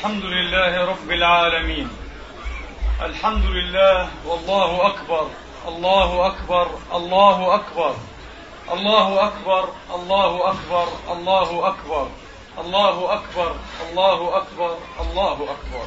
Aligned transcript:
الحمد 0.00 0.24
لله 0.24 0.84
رب 0.84 1.10
العالمين. 1.10 1.88
الحمد 3.02 3.44
لله 3.44 4.08
والله 4.26 4.86
أكبر 4.86 5.26
الله 5.68 6.26
أكبر 6.26 6.70
الله 6.92 7.54
أكبر 7.54 7.94
الله 8.72 9.26
أكبر 9.26 9.68
الله 9.94 10.50
أكبر 10.50 10.88
الله 11.12 11.68
أكبر 11.68 12.08
الله 12.58 13.14
أكبر 13.14 13.54
الله 13.84 14.36
أكبر 14.36 14.76
الله 15.00 15.32
أكبر. 15.32 15.86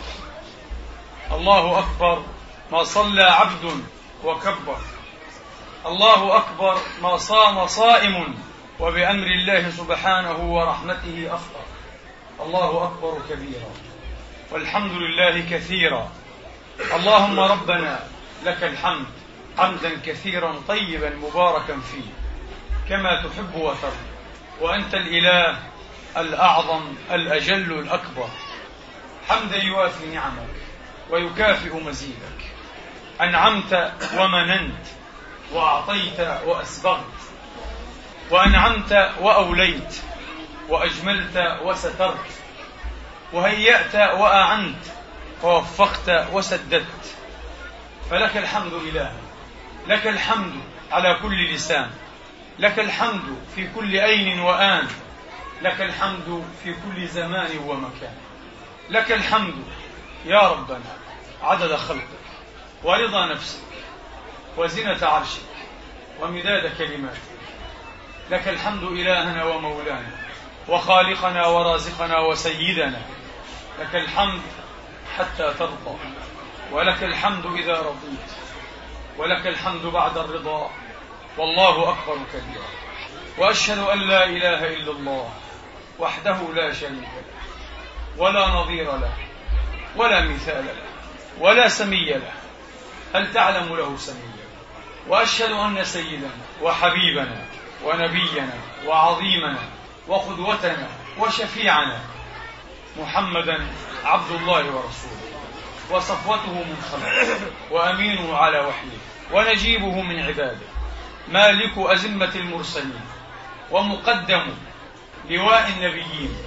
الله 1.31 1.79
أكبر 1.79 2.23
ما 2.71 2.83
صلى 2.83 3.23
عبد 3.23 3.83
وكبر. 4.23 4.77
الله 5.85 6.37
أكبر 6.37 6.77
ما 7.01 7.17
صام 7.17 7.67
صائم 7.67 8.35
وبأمر 8.79 9.27
الله 9.27 9.69
سبحانه 9.69 10.53
ورحمته 10.55 11.33
أفطر 11.33 11.65
الله 12.45 12.83
أكبر 12.83 13.17
كبيرا. 13.29 13.92
والحمد 14.53 14.91
لله 14.91 15.39
كثيرا. 15.51 16.11
اللهم 16.93 17.39
ربنا 17.39 17.99
لك 18.45 18.63
الحمد 18.63 19.05
حمدا 19.57 19.99
كثيرا 20.05 20.61
طيبا 20.67 21.09
مباركا 21.09 21.79
فيه. 21.79 22.11
كما 22.89 23.23
تحب 23.23 23.55
وترضى. 23.55 24.13
وأنت 24.61 24.93
الإله 24.93 25.59
الأعظم 26.17 26.93
الأجل 27.11 27.79
الأكبر. 27.79 28.29
حمدا 29.29 29.63
يوافي 29.63 30.05
نعمك 30.05 30.55
ويكافئ 31.09 31.75
مزيدك. 31.75 32.39
أنعمت 33.21 33.93
ومننت 34.17 34.85
وأعطيت 35.53 36.19
وأسبغت. 36.45 37.19
وأنعمت 38.31 39.11
وأوليت 39.21 40.01
وأجملت 40.69 41.59
وسترت. 41.63 42.42
وهيأت 43.33 43.95
وأعنت 43.95 44.83
ووفقت 45.43 46.27
وسددت. 46.33 47.15
فلك 48.09 48.37
الحمد 48.37 48.73
إله 48.73 49.13
لك 49.87 50.07
الحمد 50.07 50.53
على 50.91 51.19
كل 51.21 51.53
لسان 51.53 51.91
لك 52.59 52.79
الحمد 52.79 53.37
في 53.55 53.67
كل 53.75 53.95
أين 53.95 54.39
وآن 54.39 54.87
لك 55.61 55.81
الحمد 55.81 56.45
في 56.63 56.73
كل 56.73 57.07
زمان 57.07 57.57
ومكان. 57.57 58.15
لك 58.89 59.11
الحمد 59.11 59.63
يا 60.25 60.39
ربنا 60.39 60.79
عدد 61.41 61.75
خلقك 61.75 62.23
ورضا 62.83 63.25
نفسك 63.25 63.59
وزنة 64.57 65.07
عرشك 65.07 65.41
ومداد 66.21 66.77
كلماتك. 66.77 67.21
لك 68.31 68.47
الحمد 68.47 68.83
إلهنا 68.83 69.43
ومولانا 69.43 70.11
وخالقنا 70.67 71.45
ورازقنا 71.45 72.19
وسيدنا. 72.19 73.01
لك 73.79 73.95
الحمد 73.95 74.41
حتى 75.17 75.53
ترضى 75.59 75.97
ولك 76.71 77.03
الحمد 77.03 77.45
إذا 77.45 77.73
رضيت 77.73 78.31
ولك 79.17 79.47
الحمد 79.47 79.85
بعد 79.85 80.17
الرضا 80.17 80.71
والله 81.37 81.89
أكبر 81.89 82.17
كبيرا 82.33 82.67
وأشهد 83.37 83.77
أن 83.77 83.99
لا 83.99 84.25
إله 84.25 84.67
إلا 84.73 84.91
الله 84.91 85.29
وحده 85.99 86.37
لا 86.53 86.73
شريك 86.73 86.93
له 86.93 87.43
ولا 88.17 88.47
نظير 88.47 88.97
له 88.97 89.13
ولا 89.95 90.21
مثال 90.21 90.65
له 90.65 90.75
ولا 91.39 91.67
سمي 91.67 92.05
له 92.05 92.31
هل 93.15 93.33
تعلم 93.33 93.75
له 93.75 93.97
سميا؟ 93.97 94.43
وأشهد 95.07 95.51
أن 95.51 95.83
سيدنا 95.83 96.29
وحبيبنا 96.61 97.45
ونبينا 97.83 98.53
وعظيمنا 98.85 99.59
وقدوتنا 100.07 100.87
وشفيعنا 101.19 101.99
محمدا 102.97 103.67
عبد 104.03 104.31
الله 104.31 104.65
ورسوله. 104.65 105.23
وصفوته 105.91 106.53
من 106.53 106.83
خلقه. 106.91 107.51
وأمينه 107.71 108.37
على 108.37 108.59
وحيه. 108.59 108.97
ونجيبه 109.31 110.01
من 110.01 110.23
عباده. 110.23 110.67
مالك 111.27 111.77
أزمة 111.77 112.31
المرسلين. 112.35 113.05
ومقدم 113.71 114.53
لواء 115.29 115.67
النبيين. 115.67 116.37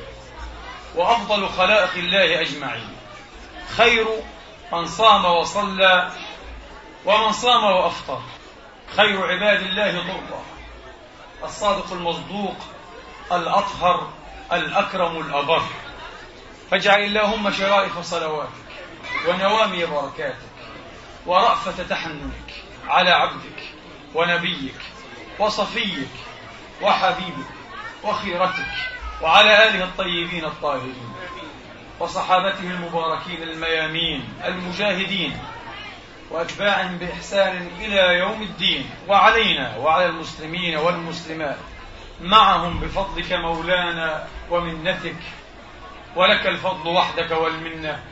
وأفضل 0.95 1.49
خلائق 1.49 1.93
الله 1.95 2.41
أجمعين. 2.41 2.97
خير 3.77 4.07
من 4.73 4.87
صام 4.87 5.25
وصلى. 5.25 6.11
ومن 7.05 7.33
صام 7.33 7.65
وأفطر. 7.65 8.23
خير 8.97 9.33
عباد 9.33 9.61
الله 9.61 9.91
ضرا 9.91 10.43
الصادق 11.45 11.93
المصدوق. 11.93 12.57
الأطهر. 13.33 14.11
الأكرم 14.53 15.21
الأبر. 15.21 15.63
فاجعل 16.71 17.01
اللهم 17.01 17.51
شرائف 17.51 17.99
صلواتك 17.99 18.51
ونوامي 19.29 19.87
بركاتك 19.87 20.37
ورأفة 21.27 21.83
تحننك 21.83 22.55
على 22.89 23.11
عبدك 23.11 23.63
ونبيك 24.15 24.75
وصفيك 25.39 26.09
وحبيبك 26.83 27.47
وخيرتك 28.05 28.67
وعلى 29.23 29.69
آله 29.69 29.85
الطيبين 29.85 30.45
الطاهرين 30.45 31.13
وصحابته 32.01 32.61
المباركين 32.71 33.43
الميامين 33.43 34.29
المجاهدين 34.45 35.39
وأتباعهم 36.31 36.99
بإحسان 36.99 37.71
إلى 37.81 38.19
يوم 38.19 38.43
الدين 38.43 38.91
وعلينا 39.09 39.77
وعلى 39.77 40.07
المسلمين 40.07 40.77
والمسلمات 40.77 41.57
معهم 42.21 42.81
بفضلك 42.81 43.33
مولانا 43.33 44.29
ومنتك 44.51 45.17
ولك 46.17 46.47
الفضل 46.47 46.89
وحدك 46.89 47.31
والمنة. 47.31 48.05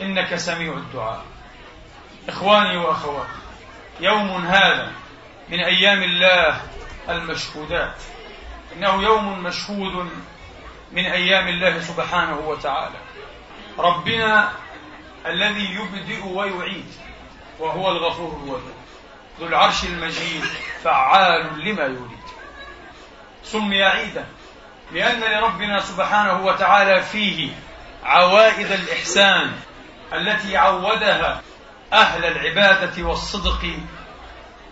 إنك 0.00 0.36
سميع 0.36 0.72
الدعاء. 0.72 1.24
إخواني 2.28 2.76
وأخواتي 2.76 3.30
يوم 4.00 4.46
هذا 4.46 4.92
من 5.48 5.60
أيام 5.60 6.02
الله 6.02 6.60
المشهودات. 7.08 8.02
إنه 8.76 9.02
يوم 9.02 9.42
مشهود 9.42 10.10
من 10.92 11.06
أيام 11.06 11.48
الله 11.48 11.80
سبحانه 11.80 12.38
وتعالى. 12.38 12.98
ربنا 13.78 14.52
الذي 15.26 15.74
يبدئ 15.74 16.26
ويعيد 16.26 16.92
وهو 17.58 17.90
الغفور 17.90 18.36
الودود 18.36 18.74
ذو 19.40 19.46
العرش 19.46 19.84
المجيد 19.84 20.44
فعال 20.82 21.58
لما 21.64 21.82
يريد. 21.82 22.28
سمي 23.42 23.82
عيدا. 23.82 24.26
لأن 24.92 25.20
لربنا 25.20 25.80
سبحانه 25.80 26.46
وتعالى 26.46 27.02
فيه 27.02 27.50
عوائد 28.04 28.72
الإحسان 28.72 29.52
التي 30.12 30.56
عودها 30.56 31.42
أهل 31.92 32.24
العبادة 32.24 33.02
والصدق 33.02 33.66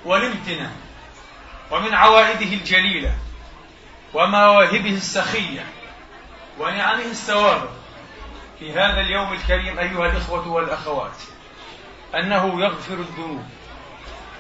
والامتنان 0.05 0.77
ومن 1.71 1.95
عوائده 1.95 2.53
الجليلة 2.57 3.15
ومواهبه 4.15 4.91
السخية 4.91 5.65
ونعمه 6.59 7.05
السوابق 7.05 7.71
في 8.59 8.73
هذا 8.73 9.01
اليوم 9.01 9.33
الكريم 9.33 9.79
أيها 9.79 10.07
الإخوة 10.07 10.49
والأخوات 10.49 11.17
أنه 12.15 12.61
يغفر 12.61 12.95
الذنوب 12.95 13.45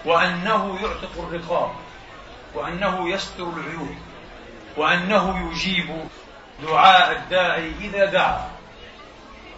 وأنه 0.04 0.78
يعتق 0.82 1.28
الرقاب 1.28 1.70
وأنه 2.54 3.10
يستر 3.10 3.48
العيوب. 3.48 3.96
وأنه 4.76 5.50
يجيب 5.52 6.08
دعاء 6.62 7.12
الداعي 7.12 7.72
إذا 7.80 8.04
دعا. 8.04 8.50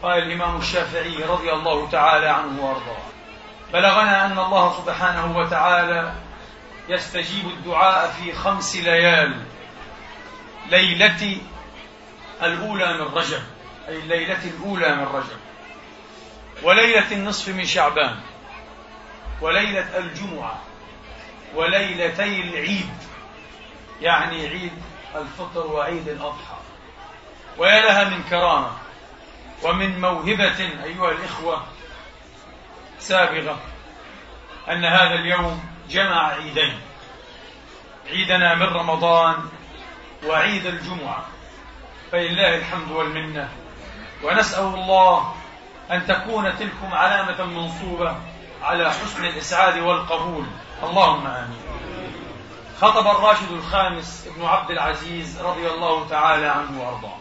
قال 0.02 0.22
الإمام 0.22 0.56
الشافعي 0.56 1.16
رضي 1.28 1.52
الله 1.52 1.90
تعالى 1.90 2.26
عنه 2.28 2.64
وأرضاه. 2.64 3.02
بلغنا 3.72 4.26
أن 4.26 4.38
الله 4.38 4.84
سبحانه 4.84 5.38
وتعالى 5.38 6.12
يستجيب 6.88 7.46
الدعاء 7.46 8.10
في 8.10 8.32
خمس 8.32 8.76
ليال. 8.76 9.44
ليلة 10.70 11.36
الأولى 12.42 12.92
من 12.92 13.14
رجب. 13.14 13.42
أي 13.88 13.96
الليلة 13.96 14.44
الأولى 14.44 14.96
من 14.96 15.04
رجب. 15.04 15.38
وليلة 16.62 17.12
النصف 17.12 17.48
من 17.48 17.64
شعبان. 17.64 18.16
وليلة 19.40 19.98
الجمعة. 19.98 20.58
وليلتي 21.54 22.40
العيد. 22.40 22.94
يعني 24.00 24.46
عيد 24.46 24.82
الفطر 25.14 25.66
وعيد 25.66 26.08
الأضحى. 26.08 26.58
ويا 27.58 27.80
لها 27.80 28.04
من 28.04 28.22
كرامة 28.30 28.70
ومن 29.62 30.00
موهبة 30.00 30.60
أيها 30.84 31.10
الإخوة 31.10 31.62
سابغة 32.98 33.58
أن 34.68 34.84
هذا 34.84 35.14
اليوم 35.14 35.64
جمع 35.90 36.28
عيدين. 36.28 36.80
عيدنا 38.06 38.54
من 38.54 38.66
رمضان 38.66 39.34
وعيد 40.26 40.66
الجمعة. 40.66 41.24
فلله 42.12 42.54
الحمد 42.54 42.90
والمنة. 42.90 43.48
ونسأل 44.24 44.64
الله 44.64 45.34
أن 45.90 46.06
تكون 46.06 46.58
تلكم 46.58 46.94
علامة 46.94 47.44
منصوبة 47.44 48.16
على 48.62 48.90
حسن 48.90 49.24
الإسعاد 49.24 49.78
والقبول. 49.78 50.46
اللهم 50.82 51.26
آمين. 51.26 51.60
خطب 52.80 53.06
الراشد 53.06 53.52
الخامس 53.52 54.26
ابن 54.26 54.46
عبد 54.46 54.70
العزيز 54.70 55.40
رضي 55.40 55.66
الله 55.66 56.08
تعالى 56.08 56.46
عنه 56.46 56.82
وأرضاه. 56.82 57.18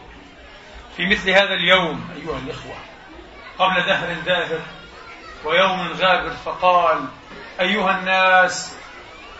في 0.96 1.06
مثل 1.06 1.30
هذا 1.30 1.54
اليوم 1.54 2.10
أيها 2.16 2.38
الإخوة 2.38 2.74
قبل 3.58 3.86
دهر 3.86 4.12
داهر 4.12 4.60
ويوم 5.44 5.92
غابر 5.92 6.30
فقال 6.30 7.04
أيها 7.60 7.98
الناس 7.98 8.76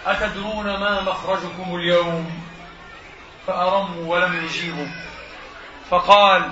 أتدرون 0.06 0.67
ما 0.67 1.00
مخرجكم 1.00 1.76
اليوم؟ 1.76 2.43
فأرموا 3.47 4.15
ولم 4.15 4.44
يجيبوا. 4.44 4.88
فقال 5.91 6.50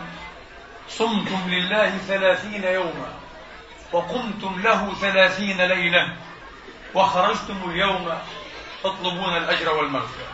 صمتم 0.88 1.40
لله 1.46 1.90
ثلاثين 1.90 2.64
يوما 2.64 3.12
وقمتم 3.92 4.60
له 4.60 4.94
ثلاثين 4.94 5.60
ليلة 5.60 6.16
وخرجتم 6.94 7.70
اليوم 7.70 8.18
تطلبون 8.84 9.36
الأجر 9.36 9.74
والمغفرة. 9.74 10.26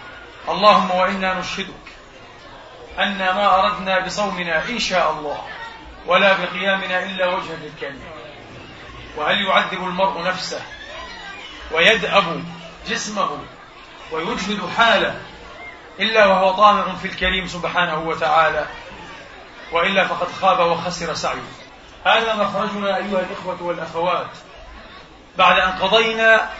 اللهم 0.48 0.90
وإنا 0.90 1.40
نشهدك 1.40 1.92
أن 2.98 3.18
ما 3.18 3.60
أردنا 3.60 4.06
بصومنا 4.06 4.68
إن 4.68 4.78
شاء 4.78 5.10
الله 5.10 5.42
ولا 6.06 6.32
بقيامنا 6.32 7.02
إلا 7.02 7.26
وجهك 7.26 7.58
الكريم 7.74 8.02
وهل 9.16 9.44
يعذب 9.46 9.84
المرء 9.84 10.22
نفسه 10.22 10.60
ويدأب 11.72 12.44
جسمه 12.88 13.38
ويجهد 14.12 14.68
حاله 14.76 15.20
إلا 16.00 16.26
وهو 16.26 16.52
طامع 16.52 16.94
في 16.94 17.08
الكريم 17.08 17.46
سبحانه 17.46 17.98
وتعالى؟ 17.98 18.66
وإلا 19.72 20.06
فقد 20.06 20.28
خاب 20.40 20.70
وخسر 20.70 21.14
سعيه. 21.14 21.52
هذا 22.04 22.34
مخرجنا 22.34 22.96
أيها 22.96 23.20
الإخوة 23.20 23.62
والأخوات 23.62 24.30
بعد 25.38 25.58
أن 25.58 25.72
قضينا 25.72 26.50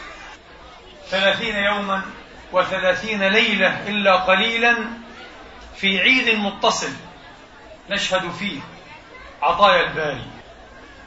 ثلاثين 1.13 1.55
يوما 1.55 2.01
وثلاثين 2.51 3.23
ليلة 3.23 3.87
إلا 3.87 4.15
قليلا 4.15 4.77
في 5.75 5.99
عيد 6.01 6.29
متصل 6.39 6.91
نشهد 7.89 8.31
فيه 8.31 8.59
عطايا 9.41 9.87
الباري 9.87 10.25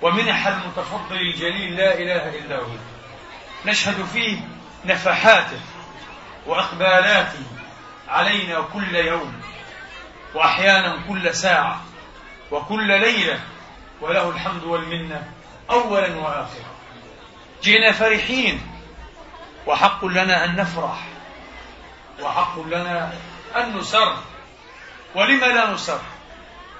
ومنح 0.02 0.46
المتفضل 0.46 1.16
الجليل 1.16 1.76
لا 1.76 1.94
إله 1.94 2.38
إلا 2.38 2.56
هو. 2.56 2.76
نشهد 3.66 4.04
فيه 4.04 4.38
نفحاته 4.84 5.60
وإقبالاته 6.46 7.42
علينا 8.08 8.60
كل 8.60 8.94
يوم 8.96 9.40
وأحيانا 10.34 11.04
كل 11.08 11.34
ساعة 11.34 11.80
وكل 12.50 12.86
ليلة 12.86 13.40
وله 14.00 14.28
الحمد 14.30 14.64
والمنة 14.64 15.32
أولا 15.70 16.16
وآخرا. 16.16 16.76
جئنا 17.62 17.92
فرحين 17.92 18.75
وحق 19.66 20.04
لنا 20.04 20.44
أن 20.44 20.56
نفرح. 20.56 21.04
وحق 22.22 22.58
لنا 22.58 23.12
أن 23.56 23.76
نسر. 23.76 24.16
ولم 25.14 25.40
لا 25.40 25.70
نسر؟ 25.70 26.00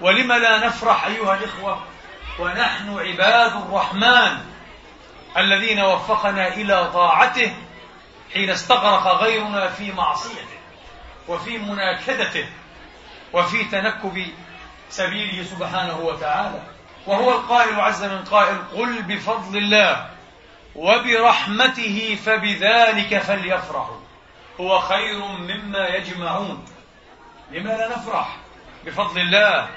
ولم 0.00 0.33
لا 0.33 0.66
نفرح 0.66 1.07
أيها 1.07 1.35
الإخوة؟ 1.35 1.83
ونحن 2.38 2.99
عباد 2.99 3.52
الرحمن 3.57 4.38
الذين 5.37 5.81
وفقنا 5.81 6.49
إلى 6.49 6.90
طاعته 6.95 7.55
حين 8.35 8.50
استغرق 8.50 9.07
غيرنا 9.07 9.69
في 9.69 9.93
معصيته 9.93 10.59
وفي 11.28 11.59
مناكدته 11.59 12.49
وفي 13.33 13.64
تنكب 13.64 14.26
سبيله 14.90 15.45
سبحانه 15.45 15.99
وتعالى. 15.99 16.62
وهو 17.07 17.33
القائل 17.33 17.81
عز 17.81 18.05
من 18.05 18.25
قائل 18.25 18.59
قل 18.76 19.02
بفضل 19.02 19.57
الله 19.59 20.11
وبرحمته 20.76 22.18
فبذلك 22.26 23.18
فليفرحوا. 23.18 24.00
هو 24.61 24.78
خير 24.78 25.18
مما 25.25 25.88
يجمعون. 25.88 26.64
لما 27.50 27.68
لا 27.68 27.88
نفرح 27.88 28.37
بفضل 28.87 29.21
الله 29.21 29.68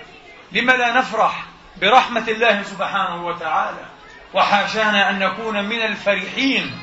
لما 0.51 0.71
لا 0.71 0.91
نفرح 0.91 1.45
برحمة 1.81 2.27
الله 2.27 2.63
سبحانه 2.63 3.25
وتعالى. 3.25 3.85
وحاشانا 4.33 5.09
أن 5.09 5.19
نكون 5.19 5.65
من 5.65 5.81
الفرحين 5.81 6.79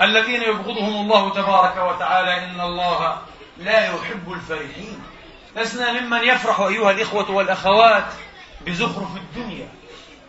الذين 0.00 0.42
يبغضهم 0.42 0.94
الله 0.94 1.34
تبارك 1.34 1.76
وتعالى. 1.76 2.44
إن 2.44 2.60
الله 2.60 3.18
لا 3.58 3.86
يحب 3.86 4.32
الفرحين. 4.32 5.02
لسنا 5.56 6.00
ممن 6.00 6.24
يفرح 6.24 6.60
أيها 6.60 6.90
الإخوة 6.90 7.30
والأخوات 7.30 8.06
بزخرف 8.66 9.16
الدنيا 9.16 9.68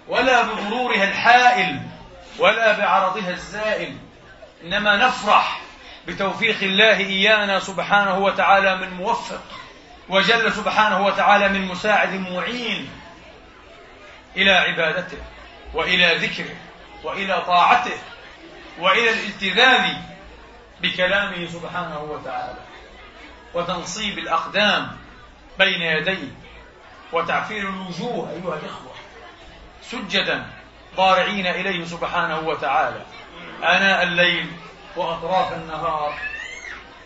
ولا 0.07 0.41
بغرورها 0.41 1.03
الحائل 1.03 1.81
ولا 2.39 2.77
بعرضها 2.77 3.29
الزائل 3.29 3.97
إنما 4.63 4.95
نفرح 4.95 5.61
بتوفيق 6.07 6.57
الله 6.61 6.97
إيانا 6.97 7.59
سبحانه 7.59 8.17
وتعالى 8.17 8.75
من 8.75 8.89
موفق 8.93 9.41
وجل 10.09 10.53
سبحانه 10.53 11.05
وتعالى 11.05 11.49
من 11.49 11.65
مساعد 11.65 12.13
معين 12.13 12.89
إلى 14.37 14.51
عبادته 14.51 15.17
وإلى 15.73 16.15
ذكره 16.15 16.55
وإلى 17.03 17.41
طاعته 17.41 17.97
وإلى 18.79 19.09
الالتذاذ 19.09 19.93
بكلامه 20.81 21.47
سبحانه 21.47 21.99
وتعالى 21.99 22.59
وتنصيب 23.53 24.17
الأقدام 24.19 24.97
بين 25.59 25.81
يديه 25.81 26.31
وتعفير 27.13 27.69
الوجوه 27.69 28.29
أيها 28.31 28.55
الإخوة 28.59 28.93
سجدا 29.81 30.45
ضارعين 30.95 31.47
إليه 31.47 31.85
سبحانه 31.85 32.39
وتعالى. 32.39 33.01
آناء 33.63 34.03
الليل 34.03 34.51
وأطراف 34.95 35.53
النهار 35.53 36.13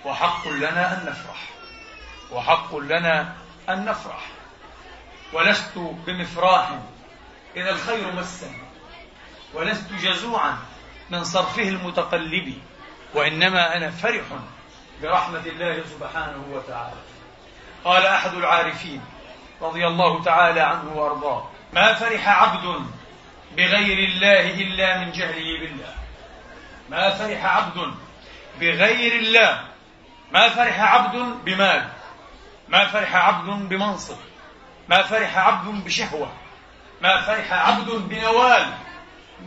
وحق 0.05 0.47
لنا 0.47 0.93
أن 0.93 1.05
نفرح. 1.05 1.49
وحق 2.31 2.75
لنا 2.75 3.35
أن 3.69 3.85
نفرح. 3.85 4.27
ولست 5.33 5.77
بمفراح 5.77 6.69
إذا 7.55 7.69
الخير 7.69 8.11
مسني. 8.11 8.61
ولست 9.53 9.93
جزوعا 9.93 10.57
من 11.09 11.23
صرفه 11.23 11.69
المتقلب. 11.69 12.53
وإنما 13.13 13.77
أنا 13.77 13.91
فرح 13.91 14.25
برحمة 15.01 15.45
الله 15.45 15.83
سبحانه 15.83 16.43
وتعالى. 16.51 17.01
قال 17.85 18.05
أحد 18.05 18.33
العارفين 18.33 19.01
رضي 19.61 19.87
الله 19.87 20.23
تعالى 20.23 20.61
عنه 20.61 20.93
وأرضاه 20.95 21.49
ما 21.73 21.93
فرح 21.93 22.29
عبد 22.29 22.85
بغير 23.59 23.97
الله 23.97 24.41
إلا 24.41 24.97
من 24.97 25.11
جهله 25.11 25.59
بالله. 25.59 25.93
ما 26.89 27.09
فرح 27.09 27.45
عبد 27.45 27.93
بغير 28.59 29.11
الله. 29.19 29.63
ما 30.31 30.49
فرح 30.49 30.79
عبد 30.79 31.15
بمال. 31.45 31.89
ما 32.69 32.85
فرح 32.85 33.15
عبد 33.15 33.69
بمنصب. 33.69 34.17
ما 34.89 35.03
فرح 35.03 35.37
عبد 35.37 35.83
بشهوة. 35.83 36.31
ما 37.01 37.21
فرح 37.21 37.53
عبد 37.53 37.89
بنوال. 37.91 38.65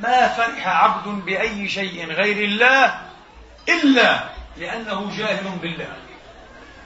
ما 0.01 0.29
فرح 0.29 0.69
عبد 0.69 1.09
بأي 1.25 1.69
شيء 1.69 2.13
غير 2.13 2.45
الله 2.45 3.01
إلا 3.69 4.25
لأنه 4.57 5.17
جاهل 5.17 5.49
بالله. 5.63 5.97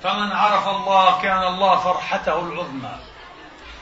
فمن 0.02 0.33
عرف 0.33 0.68
الله 0.68 1.23
كان 1.23 1.42
الله 1.42 1.76
فرحته 1.76 2.38
العظمى. 2.38 3.06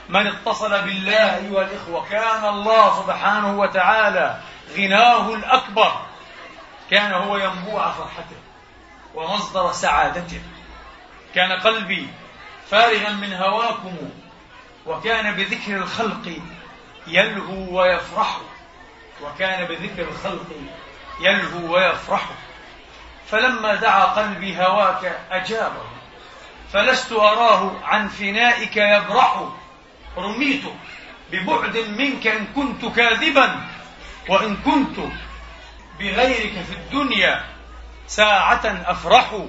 من 0.08 0.26
اتصل 0.26 0.82
بالله 0.82 1.36
أيها 1.36 1.62
الإخوة 1.62 2.08
كان 2.08 2.44
الله 2.44 3.02
سبحانه 3.02 3.58
وتعالى 3.58 4.40
غناه 4.76 5.34
الأكبر. 5.34 5.92
كان 6.90 7.12
هو 7.12 7.36
ينبوع 7.36 7.90
فرحته 7.90 8.36
ومصدر 9.14 9.72
سعادته. 9.72 10.40
كان 11.34 11.52
قلبي 11.52 12.08
فارغا 12.70 13.10
من 13.10 13.32
هواكم 13.32 13.96
وكان 14.86 15.34
بذكر 15.34 15.76
الخلق 15.76 16.38
يلهو 17.06 17.80
ويفرح. 17.80 18.38
وكان 19.22 19.64
بذكر 19.64 20.08
الخلق 20.08 20.46
يلهو 21.20 21.74
ويفرح. 21.74 22.28
فلما 23.26 23.74
دعا 23.74 24.04
قلبي 24.04 24.56
هواك 24.62 25.20
أجابه. 25.30 25.84
فلست 26.72 27.12
أراه 27.12 27.72
عن 27.84 28.08
فنائك 28.08 28.76
يبرح. 28.76 29.42
رميت 30.16 30.62
ببعد 31.32 31.76
منك 31.76 32.26
إن 32.26 32.46
كنت 32.46 32.84
كاذبا 32.96 33.60
وإن 34.28 34.56
كنت 34.56 34.96
بغيرك 35.98 36.52
في 36.52 36.72
الدنيا 36.72 37.44
ساعة 38.06 38.60
أفرح 38.64 39.40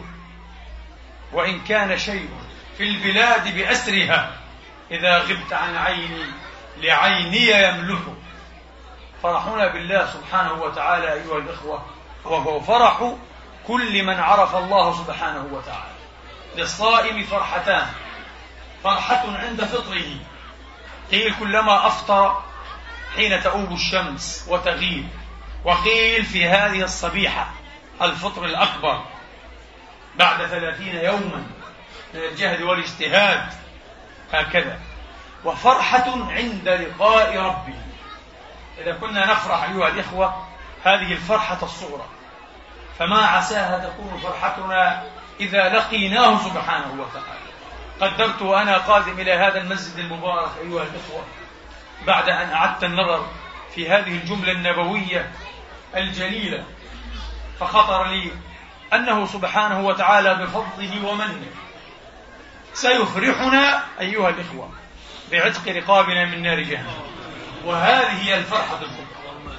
وإن 1.33 1.59
كان 1.59 1.97
شيء 1.97 2.29
في 2.77 2.83
البلاد 2.83 3.55
بأسرها 3.55 4.37
إذا 4.91 5.17
غبت 5.17 5.53
عن 5.53 5.75
عيني 5.75 6.25
لعيني 6.77 7.49
يملح. 7.49 7.99
فرحنا 9.23 9.67
بالله 9.67 10.09
سبحانه 10.13 10.53
وتعالى 10.53 11.13
أيها 11.13 11.37
الإخوة 11.37 11.85
وهو 12.25 12.59
فرح 12.59 13.13
كل 13.67 14.03
من 14.03 14.19
عرف 14.19 14.55
الله 14.55 14.93
سبحانه 14.93 15.47
وتعالى. 15.51 15.95
للصائم 16.55 17.23
فرحتان 17.23 17.87
فرحة 18.83 19.37
عند 19.37 19.63
فطره. 19.63 20.17
قيل 21.11 21.35
كلما 21.39 21.87
أفطر 21.87 22.43
حين 23.15 23.43
تؤوب 23.43 23.71
الشمس 23.71 24.45
وتغيب. 24.49 25.09
وقيل 25.63 26.25
في 26.25 26.47
هذه 26.47 26.83
الصبيحة 26.83 27.53
الفطر 28.01 28.45
الأكبر 28.45 29.03
بعد 30.15 30.45
ثلاثين 30.45 30.95
يوما 30.95 31.43
من 32.13 32.19
الجهد 32.31 32.61
والاجتهاد 32.61 33.53
هكذا. 34.33 34.79
وفرحة 35.45 36.11
عند 36.31 36.69
لقاء 36.69 37.37
ربه 37.37 37.81
إذا 38.77 38.93
كنا 38.93 39.31
نفرح 39.31 39.63
أيها 39.63 39.87
الإخوة 39.87 40.47
هذه 40.83 41.11
الفرحة 41.11 41.59
الصغرى. 41.63 42.05
فما 42.99 43.25
عساها 43.25 43.89
تكون 43.89 44.19
فرحتنا 44.23 45.03
إذا 45.39 45.69
لقيناه 45.69 46.37
سبحانه 46.37 47.01
وتعالى. 47.01 47.44
قدرت 48.01 48.41
وأنا 48.41 48.77
قادم 48.77 49.19
إلى 49.19 49.33
هذا 49.33 49.61
المسجد 49.61 49.99
المبارك 49.99 50.51
أيها 50.61 50.83
الإخوة 50.83 51.25
بعد 52.07 52.29
أن 52.29 52.49
أعدت 52.49 52.83
النظر 52.83 53.27
في 53.75 53.89
هذه 53.89 54.17
الجملة 54.17 54.51
النبوية 54.51 55.31
الجليلة 55.95 56.63
فخطر 57.59 58.07
لي 58.07 58.31
أنه 58.93 59.25
سبحانه 59.25 59.87
وتعالى 59.87 60.35
بفضله 60.35 61.07
ومنه 61.07 61.45
سيفرحنا 62.73 63.83
أيها 63.99 64.29
الإخوة 64.29 64.69
بعتق 65.31 65.67
رقابنا 65.67 66.25
من 66.25 66.41
نار 66.41 66.59
جهنم. 66.59 67.01
وهذه 67.65 68.21
هي 68.21 68.37
الفرحة 68.37 68.73
الكبرى. 68.73 69.55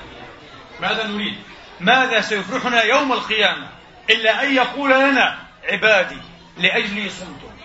ماذا 0.81 1.07
نريد؟ 1.07 1.39
ماذا 1.81 2.21
سيفرحنا 2.21 2.83
يوم 2.83 3.13
القيامة 3.13 3.69
إلا 4.11 4.43
أن 4.43 4.55
يقول 4.55 4.91
لنا 4.91 5.39
عبادي 5.65 6.21
لأجلي 6.59 7.11
صمتم؟ 7.11 7.56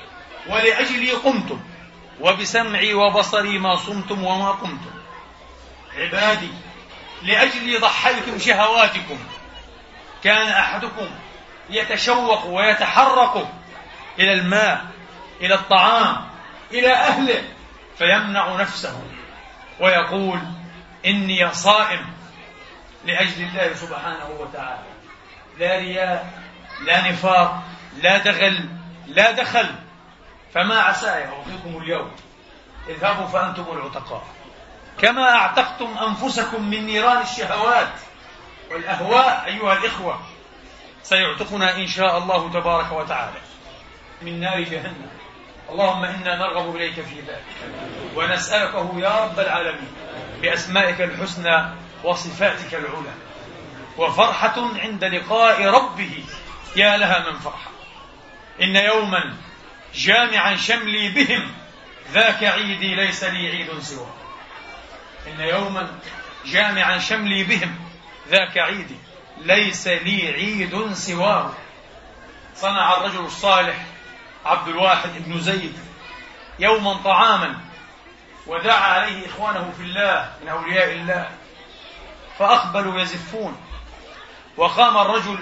ولأجلي 0.50 1.12
قمتم 1.12 1.62
وبسمعي 2.20 2.94
وبصري 2.94 3.60
ما 3.60 3.76
صمتم 3.76 4.24
وما 4.24 4.52
قمتم. 4.52 4.92
عبادي 5.98 6.52
لأجلي 7.24 7.78
ضحيتم 7.78 8.40
شهواتكم. 8.40 9.18
كان 10.24 10.48
أحدكم 10.48 11.10
يتشوق 11.70 12.46
ويتحرك 12.46 13.48
إلى 14.20 14.34
الماء 14.34 14.86
إلى 15.42 15.56
الطعام 15.56 16.28
إلى 16.72 16.94
أهله 16.94 17.44
فيمنع 17.98 18.56
نفسه 18.56 19.02
ويقول 19.80 20.40
إني 21.06 21.54
صائم 21.54 22.06
لأجل 23.06 23.44
الله 23.44 23.74
سبحانه 23.74 24.30
وتعالى. 24.40 24.84
لا 25.60 25.78
رياء 25.78 26.44
لا 26.86 27.12
نفاق 27.12 27.64
لا 28.02 28.18
دغل 28.18 28.70
لا 29.08 29.32
دخل. 29.32 29.76
فما 30.54 30.80
عساي 30.80 31.26
أعطيكم 31.26 31.82
اليوم. 31.82 32.12
اذهبوا 32.90 33.28
فأنتم 33.28 33.66
العتقاء. 33.72 34.24
كما 35.02 35.36
أعتقتم 35.36 35.98
أنفسكم 35.98 36.70
من 36.70 36.86
نيران 36.86 37.22
الشهوات 37.22 37.94
والأهواء 38.72 39.44
أيها 39.46 39.74
الإخوة 39.74 40.20
سيعتقنا 41.04 41.76
إن 41.76 41.88
شاء 41.88 42.18
الله 42.18 42.50
تبارك 42.52 42.92
وتعالى. 42.92 43.40
من 44.22 44.40
نار 44.40 44.62
جهنم. 44.62 45.10
اللهم 45.70 46.04
إنا 46.04 46.36
نرغب 46.36 46.76
إليك 46.76 46.94
في 46.94 47.20
ذلك. 47.22 47.46
ونسألكه 48.16 49.00
يا 49.00 49.24
رب 49.26 49.40
العالمين 49.40 49.94
بأسمائك 50.42 51.02
الحسنى 51.02 51.70
وصفاتك 52.04 52.76
العلى. 52.76 53.14
وفرحة 53.98 54.56
عند 54.76 55.04
لقاء 55.04 55.66
ربه 55.66 56.24
يا 56.76 56.98
لها 56.98 57.32
من 57.32 57.40
فرحة. 57.40 57.72
إن 58.62 58.76
يوما 58.76 59.34
جامعا 59.96 60.56
شملي 60.56 61.10
بهم 61.10 61.54
ذاك 62.12 62.44
عيدي 62.44 62.96
ليس 62.96 63.24
لي 63.24 63.50
عيد 63.50 63.80
سواه. 63.80 64.14
إن 65.28 65.40
يوما 65.40 66.00
جامعا 66.46 66.98
شملي 66.98 67.44
بهم 67.44 67.76
ذاك 68.30 68.58
عيدي 68.58 68.98
ليس 69.38 69.88
لي 69.88 70.28
عيد 70.28 70.94
سواه. 70.94 71.52
صنع 72.56 72.98
الرجل 72.98 73.26
الصالح 73.26 73.86
عبد 74.46 74.68
الواحد 74.68 75.10
بن 75.18 75.40
زيد 75.42 75.80
يوما 76.60 76.94
طعاما 76.94 77.60
ودعا 78.48 78.80
عليه 78.80 79.28
إخوانه 79.28 79.74
في 79.78 79.84
الله 79.84 80.34
من 80.42 80.50
أولياء 80.50 80.92
الله 80.92 81.30
فأقبلوا 82.40 83.02
يزفون 83.02 83.58
وقام 84.58 84.98
الرجل 84.98 85.40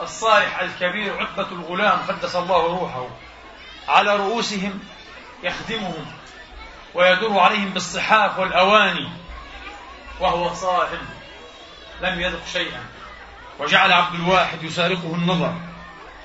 الصالح 0.00 0.60
الكبير 0.60 1.20
عتبة 1.20 1.52
الغلام 1.52 1.98
قدس 2.08 2.36
الله 2.36 2.66
روحه. 2.66 3.08
على 3.88 4.16
رؤوسهم 4.16 4.80
يخدمهم 5.42 6.06
ويدور 6.94 7.40
عليهم 7.40 7.70
بالصحاف 7.70 8.38
والأواني 8.38 9.08
وهو 10.20 10.54
صائم 10.54 11.08
لم 12.00 12.20
يذق 12.20 12.46
شيئا. 12.52 12.86
وجعل 13.58 13.92
عبد 13.92 14.14
الواحد 14.14 14.62
يسارقه 14.62 15.14
النظر 15.14 15.54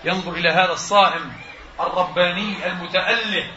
ينظر 0.03 0.31
إلى 0.31 0.49
هذا 0.49 0.73
الصائم 0.73 1.31
الرباني 1.79 2.67
المتأله 2.67 3.51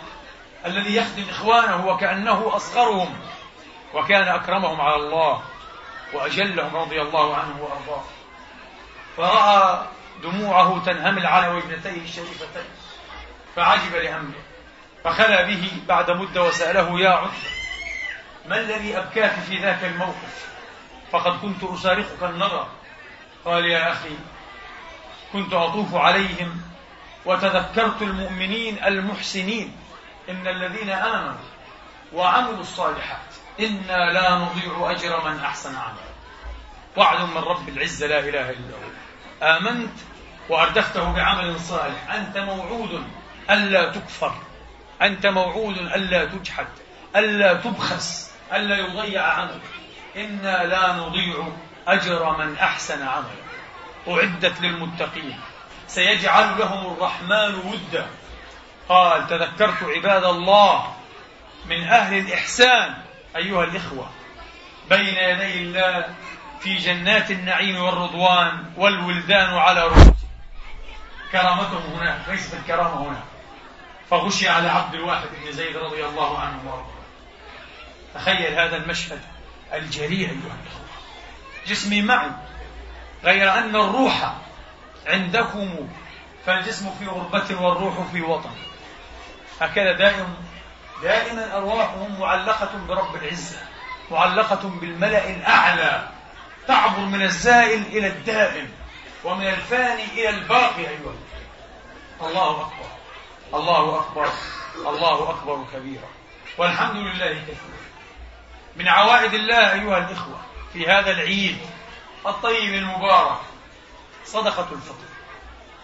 الذي 0.66 0.96
يخدم 0.96 1.24
إخوانه 1.30 1.86
وكأنه 1.86 2.56
أصغرهم 2.56 3.14
وكان 3.94 4.28
أكرمهم 4.28 4.80
على 4.80 4.96
الله 4.96 5.42
وأجلهم 6.12 6.76
رضي 6.76 7.02
الله 7.02 7.36
عنه 7.36 7.62
وأرضاه. 7.62 8.04
فرأى 9.16 9.86
دموعه 10.22 10.82
تنهمل 10.86 11.26
على 11.26 11.48
وجنتيه 11.48 12.02
الشريفتين. 12.02 12.64
فعجب 13.56 13.94
لأمره 13.94 14.42
فخلى 15.04 15.44
به 15.44 15.70
بعد 15.88 16.10
مدة 16.10 16.42
وسأله 16.42 17.00
يا 17.00 17.10
عتبة 17.10 17.50
ما 18.48 18.60
الذي 18.60 18.98
أبكاك 18.98 19.30
في 19.30 19.58
ذاك 19.58 19.84
الموقف؟ 19.84 20.46
فقد 21.12 21.40
كنت 21.40 21.64
أسارقك 21.64 22.22
النظر. 22.22 22.66
قال 23.44 23.64
يا 23.64 23.92
أخي 23.92 24.16
كنت 25.32 25.52
أطوف 25.52 25.94
عليهم 25.94 26.62
وتذكرت 27.24 28.02
المؤمنين 28.02 28.84
المحسنين 28.84 29.76
إن 30.28 30.48
الذين 30.48 30.90
آمنوا 30.90 31.44
وعملوا 32.12 32.60
الصالحات 32.60 33.34
إنا 33.60 34.12
لا 34.12 34.34
نضيع 34.34 34.90
أجر 34.90 35.28
من 35.30 35.40
أحسن 35.40 35.76
عملا. 35.76 36.16
وعد 36.96 37.20
من 37.20 37.36
رب 37.36 37.68
العزة 37.68 38.06
لا 38.06 38.18
إله 38.18 38.50
إلا 38.50 38.74
هو. 38.76 39.56
آمنت 39.56 39.98
وأردفته 40.48 41.12
بعمل 41.12 41.60
صالح 41.60 42.14
أنت 42.14 42.38
موعود. 42.38 43.04
ألا 43.50 43.92
تكفر. 43.92 44.34
أنت 45.02 45.26
موعود 45.26 45.78
ألا 45.78 46.24
تجحد 46.24 46.66
ألا 47.16 47.54
تبخس 47.54 48.30
ألا 48.52 48.76
يضيع 48.76 49.22
عملك. 49.22 49.60
إنا 50.16 50.64
لا 50.64 50.92
نضيع 50.92 51.48
أجر 51.88 52.36
من 52.36 52.56
أحسن 52.58 53.02
عملا 53.02 53.46
أعدت 54.08 54.60
للمتقين. 54.60 55.40
سيجعل 55.88 56.58
لهم 56.58 56.92
الرحمن 56.92 57.54
ودا. 57.54 58.06
قال 58.88 59.26
تذكرت 59.26 59.82
عباد 59.82 60.24
الله 60.24 60.96
من 61.66 61.84
أهل 61.84 62.18
الإحسان 62.18 62.94
أيها 63.36 63.64
الإخوة 63.64 64.10
بين 64.90 65.16
يدي 65.16 65.62
الله 65.62 66.14
في 66.60 66.76
جنات 66.76 67.30
النعيم 67.30 67.82
والرضوان 67.82 68.64
والولدان 68.76 69.54
على 69.54 69.86
رؤوسهم. 69.86 70.16
كرامتهم 71.32 71.92
هناك 71.92 72.28
ليست 72.28 72.54
الكرامة 72.54 73.08
هناك. 73.08 73.35
فغشي 74.10 74.48
على 74.48 74.68
عبد 74.68 74.94
الواحد 74.94 75.26
بن 75.44 75.52
زيد 75.52 75.76
رضي 75.76 76.04
الله 76.04 76.38
عنه 76.38 76.58
وارضاه. 76.66 76.86
تخيل 78.14 78.58
هذا 78.58 78.76
المشهد 78.76 79.20
الجليل 79.72 80.20
أيها 80.20 80.36
الإخوة. 80.36 80.86
جسمي 81.66 82.02
معي 82.02 82.30
غير 83.24 83.52
أن 83.58 83.76
الروح 83.76 84.32
عندكم 85.06 85.88
فالجسم 86.46 86.94
في 86.98 87.06
غربة 87.06 87.60
والروح 87.62 87.94
في 88.12 88.22
وطن. 88.22 88.50
هكذا 89.60 89.92
دائما 89.92 90.34
دائما 91.02 91.56
أرواحهم 91.56 92.20
معلقة 92.20 92.70
برب 92.88 93.16
العزة 93.16 93.58
معلقة 94.10 94.68
بالملأ 94.68 95.30
الأعلى. 95.30 96.08
تعبر 96.68 97.00
من 97.00 97.22
الزائل 97.22 97.82
إلى 97.82 98.06
الدائم 98.06 98.72
ومن 99.24 99.46
الفاني 99.46 100.04
إلى 100.04 100.28
الباقي 100.28 100.80
أيها 100.80 101.14
الله 102.20 102.60
أكبر. 102.60 102.95
الله 103.54 104.00
أكبر 104.00 104.28
الله 104.76 105.30
أكبر 105.30 105.64
كبيرا. 105.72 106.08
والحمد 106.58 106.96
لله 106.96 107.32
كثيرا 107.32 107.86
من 108.76 108.88
عوائد 108.88 109.34
الله 109.34 109.72
أيها 109.72 109.98
الإخوة 109.98 110.40
في 110.72 110.86
هذا 110.86 111.10
العيد 111.10 111.58
الطيب 112.26 112.74
المبارك 112.74 113.40
صدقة 114.24 114.68
الفطر. 114.72 115.06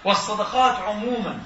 والصدقات 0.05 0.77
عموما 0.77 1.43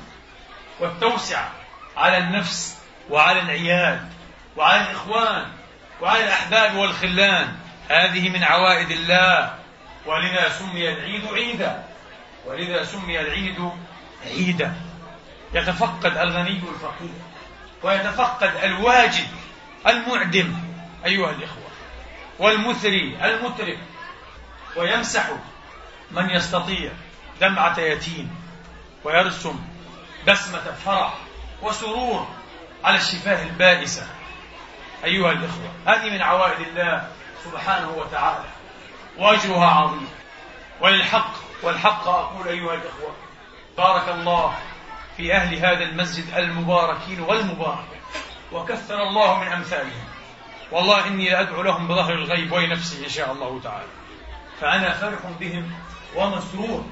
والتوسعة 0.80 1.52
على 1.96 2.18
النفس 2.18 2.78
وعلى 3.10 3.40
العيال 3.40 4.08
وعلى 4.56 4.80
الإخوان 4.80 5.52
وعلى 6.00 6.24
الأحباب 6.24 6.76
والخلان. 6.76 7.56
هذه 7.88 8.28
من 8.28 8.44
عوائد 8.44 8.90
الله. 8.90 9.58
ولذا 10.06 10.48
سمي 10.48 10.88
العيد 10.92 11.26
عيدا. 11.26 11.84
ولذا 12.46 12.84
سمي 12.84 13.20
العيد 13.20 13.70
عيدا. 14.24 14.74
يتفقد 15.54 16.16
الغني 16.16 16.62
الفقير 16.74 17.14
ويتفقد 17.82 18.56
الواجد 18.62 19.28
المعدم 19.86 20.54
أيها 21.04 21.30
الإخوة 21.30 21.66
والمثري 22.38 23.18
المترف 23.24 23.78
ويمسح 24.76 25.30
من 26.10 26.30
يستطيع 26.30 26.92
دمعة 27.40 27.80
يتيم 27.80 28.30
ويرسم 29.04 29.64
بسمة 30.28 30.72
فرح 30.84 31.14
وسرور 31.62 32.28
على 32.84 32.96
الشفاه 32.96 33.42
البائسة. 33.42 34.06
أيها 35.04 35.32
الإخوة 35.32 35.70
هذه 35.86 36.10
من 36.10 36.22
عوائد 36.22 36.60
الله 36.60 37.08
سبحانه 37.44 37.90
وتعالى 37.90 38.44
وأجرها 39.18 39.66
عظيم. 39.66 40.08
وللحق 40.80 41.30
والحق 41.62 42.08
أقول 42.08 42.48
أيها 42.48 42.74
الإخوة 42.74 43.14
بارك 43.78 44.08
الله 44.08 44.54
في 45.16 45.34
أهل 45.34 45.56
هذا 45.56 45.84
المسجد 45.84 46.34
المباركين 46.34 47.20
والمبارك 47.20 48.00
وكثر 48.52 49.02
الله 49.02 49.40
من 49.40 49.46
أمثالهم. 49.48 50.04
والله 50.72 51.06
إني 51.06 51.30
لأدعو 51.30 51.62
لهم 51.62 51.88
بظهر 51.88 52.12
الغيب 52.12 52.52
ونفسي 52.52 53.04
إن 53.04 53.08
شاء 53.08 53.32
الله 53.32 53.60
تعالى. 53.64 53.88
فأنا 54.60 54.92
فرح 54.92 55.18
بهم 55.40 55.72
ومسرور. 56.16 56.84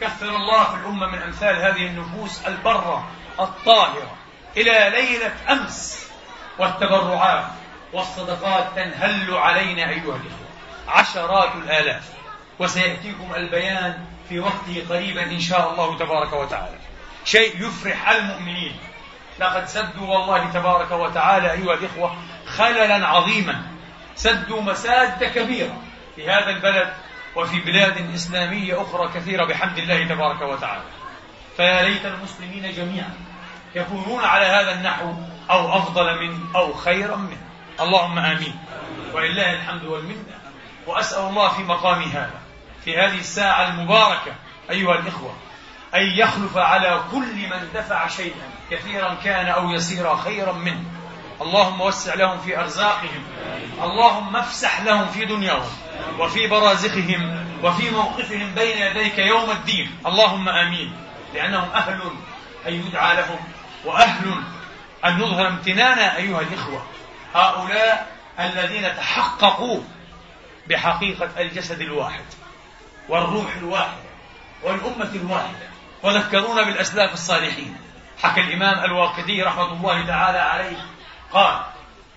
كثر 0.00 0.28
الله 0.28 0.64
في 0.64 0.74
الأمة 0.74 1.06
من 1.06 1.22
أمثال 1.22 1.56
هذه 1.56 1.86
النفوس 1.86 2.46
البرة 2.46 3.08
الطاهرة. 3.40 4.16
إلى 4.56 4.90
ليلة 4.90 5.32
أمس 5.50 6.10
والتبرعات 6.58 7.46
والصدقات 7.92 8.76
تنهل 8.76 9.34
علينا 9.34 9.88
أيها 9.88 10.16
الإخوة. 10.16 10.48
عشرات 10.88 11.54
الآلاف. 11.54 12.12
وسيأتيكم 12.58 13.34
البيان 13.36 14.04
في 14.28 14.40
وقته 14.40 14.86
قريبا 14.90 15.22
إن 15.22 15.40
شاء 15.40 15.72
الله 15.72 15.98
تبارك 15.98 16.32
وتعالى. 16.32 16.83
شيء 17.24 17.66
يفرح 17.66 18.08
المؤمنين. 18.08 18.76
لقد 19.38 19.66
سدوا 19.66 20.06
والله 20.06 20.50
تبارك 20.50 20.90
وتعالى 20.90 21.52
أيها 21.52 21.74
الإخوة 21.74 22.16
خللا 22.46 23.06
عظيما. 23.06 23.62
سدوا 24.14 24.62
مساد 24.62 25.24
كبيرة 25.24 25.82
في 26.16 26.30
هذا 26.30 26.50
البلد 26.50 26.92
وفي 27.36 27.60
بلاد 27.60 28.14
إسلامية 28.14 28.82
أخرى 28.82 29.08
كثيرة 29.14 29.44
بحمد 29.44 29.78
الله 29.78 30.04
تبارك 30.04 30.42
وتعالى. 30.42 30.84
فيا 31.56 31.82
ليت 31.82 32.06
المسلمين 32.06 32.72
جميعا 32.72 33.14
يكونون 33.74 34.24
على 34.24 34.46
هذا 34.46 34.72
النحو 34.72 35.14
أو 35.50 35.78
أفضل 35.78 36.20
منه 36.22 36.38
أو 36.56 36.72
خيرا 36.74 37.16
منه. 37.16 37.42
اللهم 37.80 38.18
آمين. 38.18 38.58
ولله 39.12 39.52
الحمد 39.52 39.84
والمنة. 39.84 40.38
وأسأل 40.86 41.28
الله 41.28 41.48
في 41.48 41.62
مقامي 41.62 42.06
هذا. 42.06 42.40
في 42.84 42.98
هذه 42.98 43.18
الساعة 43.18 43.68
المباركة 43.68 44.32
أيها 44.70 44.94
الإخوة 44.94 45.34
أن 45.94 46.02
يخلف 46.02 46.56
على 46.56 47.02
كل 47.10 47.48
من 47.48 47.68
دفع 47.74 48.08
شيئا 48.08 48.50
كثيرا 48.70 49.14
كان 49.14 49.46
أو 49.46 49.70
يسيرا 49.70 50.16
خيرا 50.16 50.52
منه. 50.52 50.84
اللهم 51.40 51.80
وسع 51.80 52.14
لهم 52.14 52.38
في 52.38 52.60
أرزاقهم. 52.60 53.24
اللهم 53.82 54.36
افسح 54.36 54.80
لهم 54.80 55.08
في 55.08 55.24
دنياهم 55.24 55.72
وفي 56.18 56.46
برازخهم 56.46 57.46
وفي 57.62 57.90
موقفهم 57.90 58.54
بين 58.54 58.78
يديك 58.78 59.18
يوم 59.18 59.50
الدين. 59.50 59.90
اللهم 60.06 60.48
آمين. 60.48 60.96
لأنهم 61.34 61.70
أهل 61.70 62.00
أن 62.68 62.72
يدعى 62.72 63.16
لهم 63.16 63.38
وأهل 63.84 64.34
أن 65.04 65.18
نظهر 65.18 65.48
امتنانا 65.48 66.16
أيها 66.16 66.40
الإخوة. 66.40 66.86
هؤلاء 67.34 68.06
الذين 68.40 68.96
تحققوا 68.96 69.80
بحقيقة 70.68 71.30
الجسد 71.38 71.80
الواحد 71.80 72.24
والروح 73.08 73.56
الواحدة 73.56 74.14
والأمة 74.62 75.10
الواحدة. 75.14 75.73
وذكرونا 76.04 76.62
بالأسلاف 76.62 77.12
الصالحين. 77.12 77.76
حكى 78.22 78.40
الإمام 78.40 78.84
الواقدي 78.84 79.42
رحمة 79.42 79.72
الله 79.72 80.06
تعالى 80.06 80.38
عليه 80.38 80.86
قال 81.32 81.62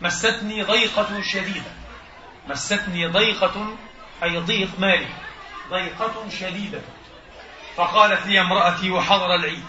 مستني 0.02 0.63
ضيقة 0.63 1.21
شديدة 1.21 1.71
مستني 2.47 3.08
ضيقة 3.08 3.76
أي 4.23 4.38
ضيق 4.38 4.69
مالي 4.80 5.10
ضيقة 5.69 6.30
شديدة. 6.39 6.82
فقالت 7.76 8.26
لي 8.26 8.41
امرأتي 8.41 8.91
وحضر 8.91 9.36
العيد 9.36 9.65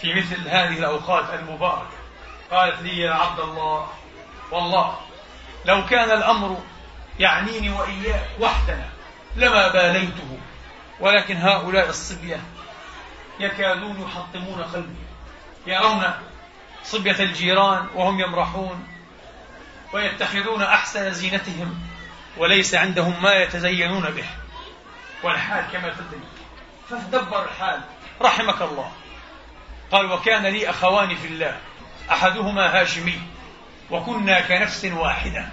في 0.00 0.14
مثل 0.14 0.48
هذه 0.48 0.78
الأوقات 0.78 1.24
المباركة. 1.34 1.96
قالت 2.50 2.82
لي 2.82 2.98
يا 2.98 3.12
عبد 3.12 3.40
الله 3.40 3.88
والله 4.50 4.98
لو 5.64 5.86
كان 5.86 6.10
الأمر 6.10 6.62
يعنيني 7.18 7.70
وإياك 7.70 8.28
وحدنا 8.40 8.88
لما 9.36 9.68
باليته 9.68 10.38
ولكن 11.00 11.36
هؤلاء 11.36 11.88
الصبية 11.88 12.40
يكادون 13.40 14.02
يحطمون 14.02 14.62
قلبي. 14.62 15.06
يرون 15.66 16.04
صبية 16.84 17.18
الجيران 17.20 17.86
وهم 17.94 18.20
يمرحون 18.20 18.88
ويتخذون 19.92 20.62
أحسن 20.62 21.12
زينتهم 21.12 21.80
وليس 22.36 22.74
عندهم 22.74 23.22
ما 23.22 23.34
يتزينون 23.34 24.02
به. 24.02 24.26
والحال 25.22 25.64
كما 25.72 25.94
تدري 25.94 26.20
فتدبر 26.90 27.44
الحال. 27.44 27.80
رحمك 28.22 28.62
الله. 28.62 28.92
قال 29.92 30.12
وكان 30.12 30.46
لي 30.46 30.70
أخوان 30.70 31.14
في 31.14 31.26
الله. 31.26 31.58
أحدهما 32.10 32.80
هاشمي. 32.80 33.20
وكنا 33.90 34.40
كنفس 34.40 34.84
واحدة. 34.84 35.48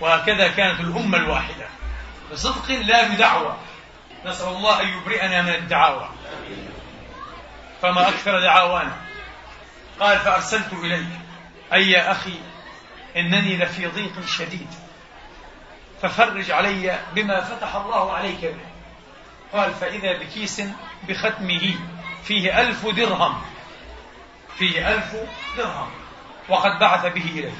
وهكذا 0.00 0.48
كانت 0.48 0.80
الأمة 0.80 1.18
الواحدة. 1.18 1.66
بصدق 2.32 2.70
لا 2.70 3.08
بدعوة 3.08 3.56
نسأل 4.24 4.48
الله 4.48 4.80
أن 4.80 4.88
يبرئنا 4.88 5.42
من 5.42 5.54
الدعاوى. 5.54 6.08
فما 7.82 8.08
أكثر 8.08 8.40
دعاوانا 8.40 8.96
قال 10.00 10.18
فأرسلت 10.18 10.72
إليك. 10.72 11.06
أي 11.72 11.90
يا 11.90 12.12
أخي 12.12 12.38
إنني 13.16 13.56
لفي 13.56 13.86
ضيق 13.86 14.26
شديد. 14.26 14.68
ففرج 16.02 16.50
علي 16.50 16.98
بما 17.14 17.40
فتح 17.40 17.74
الله 17.74 18.12
عليك 18.12 18.40
به. 18.40 18.66
قال 19.52 19.74
فإذا 19.74 20.12
بكيس 20.12 20.62
بختمه 21.08 21.74
فيه 22.24 22.60
ألف 22.60 22.86
درهم. 22.86 23.42
فيه 24.58 24.94
ألف 24.94 25.16
درهم. 25.56 25.90
وقد 26.48 26.78
بعث 26.80 27.06
به 27.06 27.24
إلي 27.24 27.52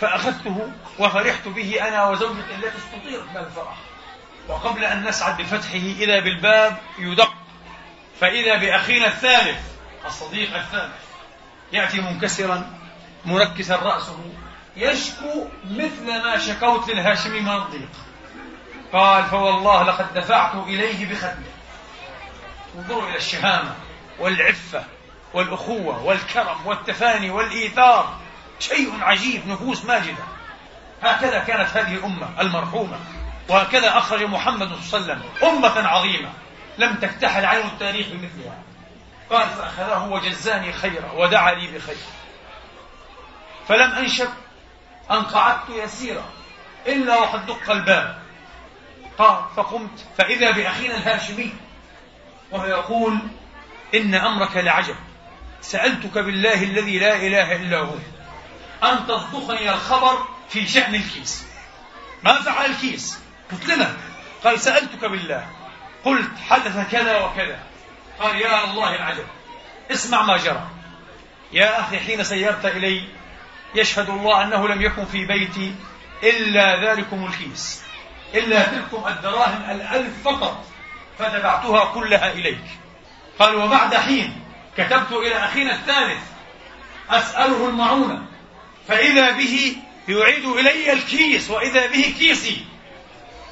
فأخذته 0.00 0.72
وفرحت 0.98 1.48
به 1.48 1.88
أنا 1.88 2.08
وزوجتي 2.08 2.54
التي 2.54 2.78
استطيرت 2.78 3.30
من 3.30 3.36
الفرح. 3.36 3.76
وقبل 4.48 4.84
أن 4.84 5.04
نسعد 5.04 5.42
بفتحه 5.42 5.74
إذا 5.76 6.20
بالباب 6.20 6.76
يدق 6.98 7.43
فإذا 8.20 8.56
بأخينا 8.56 9.06
الثالث 9.06 9.58
الصديق 10.06 10.56
الثالث 10.56 11.04
يأتي 11.72 12.00
منكسرا 12.00 12.70
مركزا 13.24 13.76
رأسه 13.76 14.18
يشكو 14.76 15.46
مثل 15.70 16.06
ما 16.06 16.38
شكوت 16.38 16.88
للهاشمي 16.88 17.40
من 17.40 17.52
الضيق. 17.52 17.88
قال 18.92 19.24
فوالله 19.24 19.82
لقد 19.82 20.14
دفعت 20.14 20.54
إليه 20.54 21.06
بختمه 21.06 21.54
انظروا 22.78 23.08
إلى 23.08 23.16
الشهامة 23.16 23.74
والعفة 24.18 24.84
والأخوة 25.34 26.04
والكرم 26.04 26.66
والتفاني 26.66 27.30
والإيثار. 27.30 28.18
شيء 28.60 28.92
عجيب 29.00 29.48
نفوس 29.48 29.84
ماجدة. 29.84 30.24
هكذا 31.02 31.38
كانت 31.38 31.76
هذه 31.76 31.94
الأمة 31.94 32.28
المرحومة 32.40 32.98
وهكذا 33.48 33.98
أخرج 33.98 34.22
محمد 34.22 34.68
صلى 34.82 35.00
الله 35.00 35.12
عليه 35.12 35.22
وسلم 35.22 35.48
أمة 35.48 35.88
عظيمة. 35.88 36.28
لم 36.78 36.94
تكتحل 36.94 37.44
عين 37.44 37.66
التاريخ 37.66 38.06
بمثلها. 38.06 38.62
قال 39.30 39.48
فأخذه 39.48 40.04
وجزاني 40.04 40.72
خيرا 40.72 41.12
ودعا 41.12 41.54
لي 41.54 41.66
بخير. 41.66 41.96
فلم 43.68 43.92
أنشب 43.92 44.28
أن 45.10 45.22
قعدت 45.22 45.70
يسيرا 45.70 46.24
إلا 46.86 47.16
وقد 47.16 47.46
دق 47.46 47.70
الباب. 47.70 48.18
قال 49.18 49.44
فقمت 49.56 50.04
فإذا 50.18 50.50
بأخينا 50.50 50.96
الهاشمي 50.96 51.52
وهو 52.50 52.66
يقول 52.66 53.18
إن 53.94 54.14
أمرك 54.14 54.56
لعجب. 54.56 54.96
سألتك 55.60 56.18
بالله 56.18 56.62
الذي 56.62 56.98
لا 56.98 57.16
إله 57.16 57.56
إلا 57.56 57.78
هو. 57.78 57.94
أن 58.82 59.06
تصدقني 59.06 59.70
الخبر 59.70 60.26
في 60.48 60.66
شأن 60.66 60.94
الكيس. 60.94 61.46
ما 62.22 62.42
فعل 62.42 62.70
الكيس؟ 62.70 63.18
قلت 63.52 63.68
لنا 63.68 63.96
قال 64.44 64.60
سألتك 64.60 65.04
بالله. 65.04 65.46
قلت 66.04 66.30
حدث 66.48 66.90
كذا 66.90 67.24
وكذا. 67.24 67.58
قال 68.20 68.40
يا 68.40 68.64
الله 68.64 68.94
العجب. 68.94 69.26
اسمع 69.90 70.22
ما 70.22 70.36
جرى. 70.36 70.66
يا 71.52 71.80
أخي 71.80 71.98
حين 72.00 72.24
سيرت 72.24 72.64
إلي 72.64 73.08
يشهد 73.74 74.10
الله 74.10 74.42
أنه 74.42 74.68
لم 74.68 74.82
يكن 74.82 75.04
في 75.04 75.26
بيتي 75.26 75.74
إلا 76.22 76.92
ذلكم 76.92 77.26
الكيس 77.26 77.82
إلا 78.34 78.62
تلكم 78.62 79.08
الدراهم 79.08 79.70
الألف 79.70 80.22
فقط 80.24 80.64
فتبعتها 81.18 81.84
كلها 81.84 82.32
إليك. 82.32 82.64
قال 83.38 83.54
وبعد 83.54 83.94
حين 83.94 84.42
كتبت 84.76 85.12
إلى 85.12 85.34
أخينا 85.34 85.74
الثالث 85.74 86.22
أسأله 87.10 87.68
المعونة 87.68 88.26
فإذا 88.88 89.30
به 89.30 89.76
يعيد 90.08 90.44
إلي 90.44 90.92
الكيس 90.92 91.50
وإذا 91.50 91.86
به 91.86 92.14
كيسي. 92.18 92.64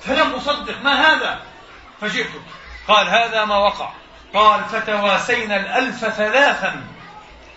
فلم 0.02 0.34
أصدق. 0.34 0.82
ما 0.82 0.92
هذا؟ 0.92 1.51
فجئتك 2.02 2.42
قال 2.88 3.08
هذا 3.08 3.44
ما 3.44 3.56
وقع. 3.56 3.88
قال 4.34 4.64
فتواسينا 4.64 5.56
الألف 5.56 5.98
ثلاثا. 6.04 6.84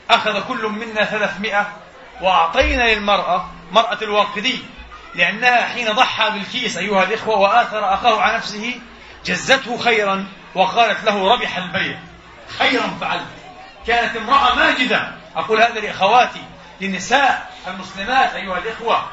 أخذ 0.10 0.48
كل 0.48 0.66
منا 0.66 1.06
ثلاثمائة 1.06 1.68
وأعطينا 2.22 2.94
للمرأة 2.94 3.50
مرأة 3.72 3.98
الواقدي 4.02 4.60
لأنها 5.16 5.68
حين 5.68 5.92
ضحى 5.92 6.30
بالكيس 6.30 6.78
أيها 6.78 7.04
الإخوة 7.04 7.38
وآثر 7.38 7.94
أخاه 7.94 8.22
على 8.22 8.38
نفسه 8.38 8.80
جزته 9.26 9.78
خيرا 9.78 10.28
وقالت 10.56 11.04
له 11.04 11.34
ربح 11.34 11.58
البيع. 11.58 12.00
خيرا 12.58 12.98
فعلت. 13.02 13.26
كانت 13.88 14.16
امرأة 14.16 14.56
ماجدة. 14.56 15.12
أقول 15.36 15.62
هذا 15.62 15.80
لأخواتي 15.80 16.44
للنساء 16.82 17.52
المسلمات 17.68 18.34
أيها 18.34 18.58
الإخوة. 18.58 19.06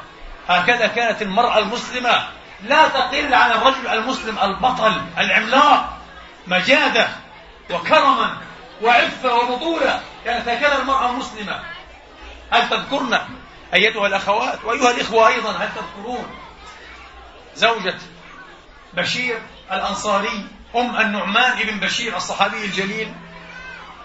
هكذا 0.48 0.86
كانت 0.86 1.22
المرأة 1.22 1.58
المسلمة. 1.58 2.28
لا 2.64 2.88
تقل 2.88 3.35
عن 3.35 3.51
الرجل 3.51 3.88
المسلم 3.88 4.38
البطل 4.38 5.03
العملاق 5.18 5.98
مجادة 6.46 7.09
وكرما 7.70 8.37
وعفة 8.83 9.35
وبطولة 9.35 10.01
كانت 10.25 10.48
هكذا 10.48 10.79
المرأة 10.79 11.11
المسلمة. 11.11 11.61
هل 12.51 12.68
تذكرن 12.68 13.20
أيتها 13.75 14.07
الأخوات؟ 14.07 14.64
وأيها 14.64 14.90
الإخوة 14.90 15.29
أيضا 15.29 15.51
هل 15.51 15.68
تذكرون 15.75 16.27
زوجة 17.55 17.98
بشير 18.94 19.42
الأنصاري 19.72 20.46
أم 20.77 20.96
النعمان 21.01 21.62
بن 21.62 21.81
بشير 21.81 22.16
الصحابي 22.16 22.64
الجليل؟ 22.64 23.14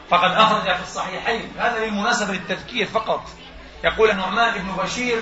فقد 0.09 0.31
أخرج 0.31 0.75
في 0.75 0.83
الصحيحين. 0.83 1.53
هذا 1.59 1.79
بالمناسبة 1.79 2.33
للتذكير 2.33 2.85
فقط. 2.85 3.23
يقول 3.83 4.09
النعمان 4.09 4.61
بن 4.61 4.83
بشير 4.83 5.21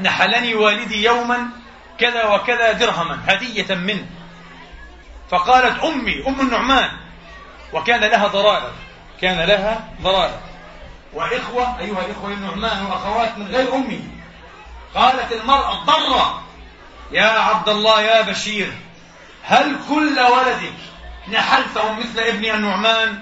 نحلني 0.00 0.54
والدي 0.54 1.04
يوما 1.04 1.48
كذا 1.98 2.24
وكذا 2.24 2.72
درهما 2.72 3.18
هدية 3.26 3.74
منه. 3.74 4.06
فقالت 5.30 5.84
أمي 5.84 6.26
أم 6.28 6.40
النعمان 6.40 6.90
وكان 7.72 8.00
لها 8.00 8.26
ضرائر 8.26 8.72
كان 9.20 9.40
لها 9.40 9.88
ضرائر 10.02 10.40
وإخوة 11.12 11.78
أيها 11.80 12.04
الإخوة 12.06 12.32
النعمان 12.32 12.86
وأخوات 12.86 13.38
من 13.38 13.46
غير 13.46 13.74
أمه 13.74 14.00
قالت 14.94 15.32
المرأة 15.32 15.80
الضرة 15.80 16.42
يا 17.12 17.28
عبد 17.28 17.68
الله 17.68 18.00
يا 18.02 18.22
بشير 18.22 18.72
هل 19.42 19.76
كل 19.88 20.20
ولدك 20.20 20.74
نحلتهم 21.28 22.00
مثل 22.00 22.18
ابن 22.18 22.44
النعمان؟ 22.44 23.20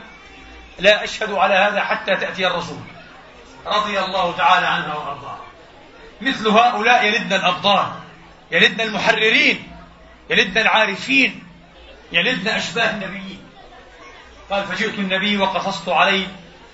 لا 0.79 1.05
أشهد 1.05 1.33
على 1.33 1.55
هذا 1.55 1.81
حتى 1.81 2.17
تأتي 2.17 2.47
الرسول. 2.47 2.81
رضي 3.67 4.01
الله 4.01 4.35
تعالى 4.37 4.67
عنها 4.67 4.95
وأرضاها. 4.95 5.39
مثل 6.21 6.49
هؤلاء 6.49 7.05
يلدن 7.05 7.37
الأبطال 7.37 7.87
يلدن 8.55 8.81
المحررين 8.81 9.71
يلدن 10.31 10.61
العارفين 10.61 11.43
يلدن 12.13 12.49
أشباه 12.49 12.91
النبيين. 12.91 13.41
قال 14.51 14.67
فجئت 14.67 14.99
النبي 14.99 15.39
وقصصت 15.39 15.89
عليه 15.89 16.27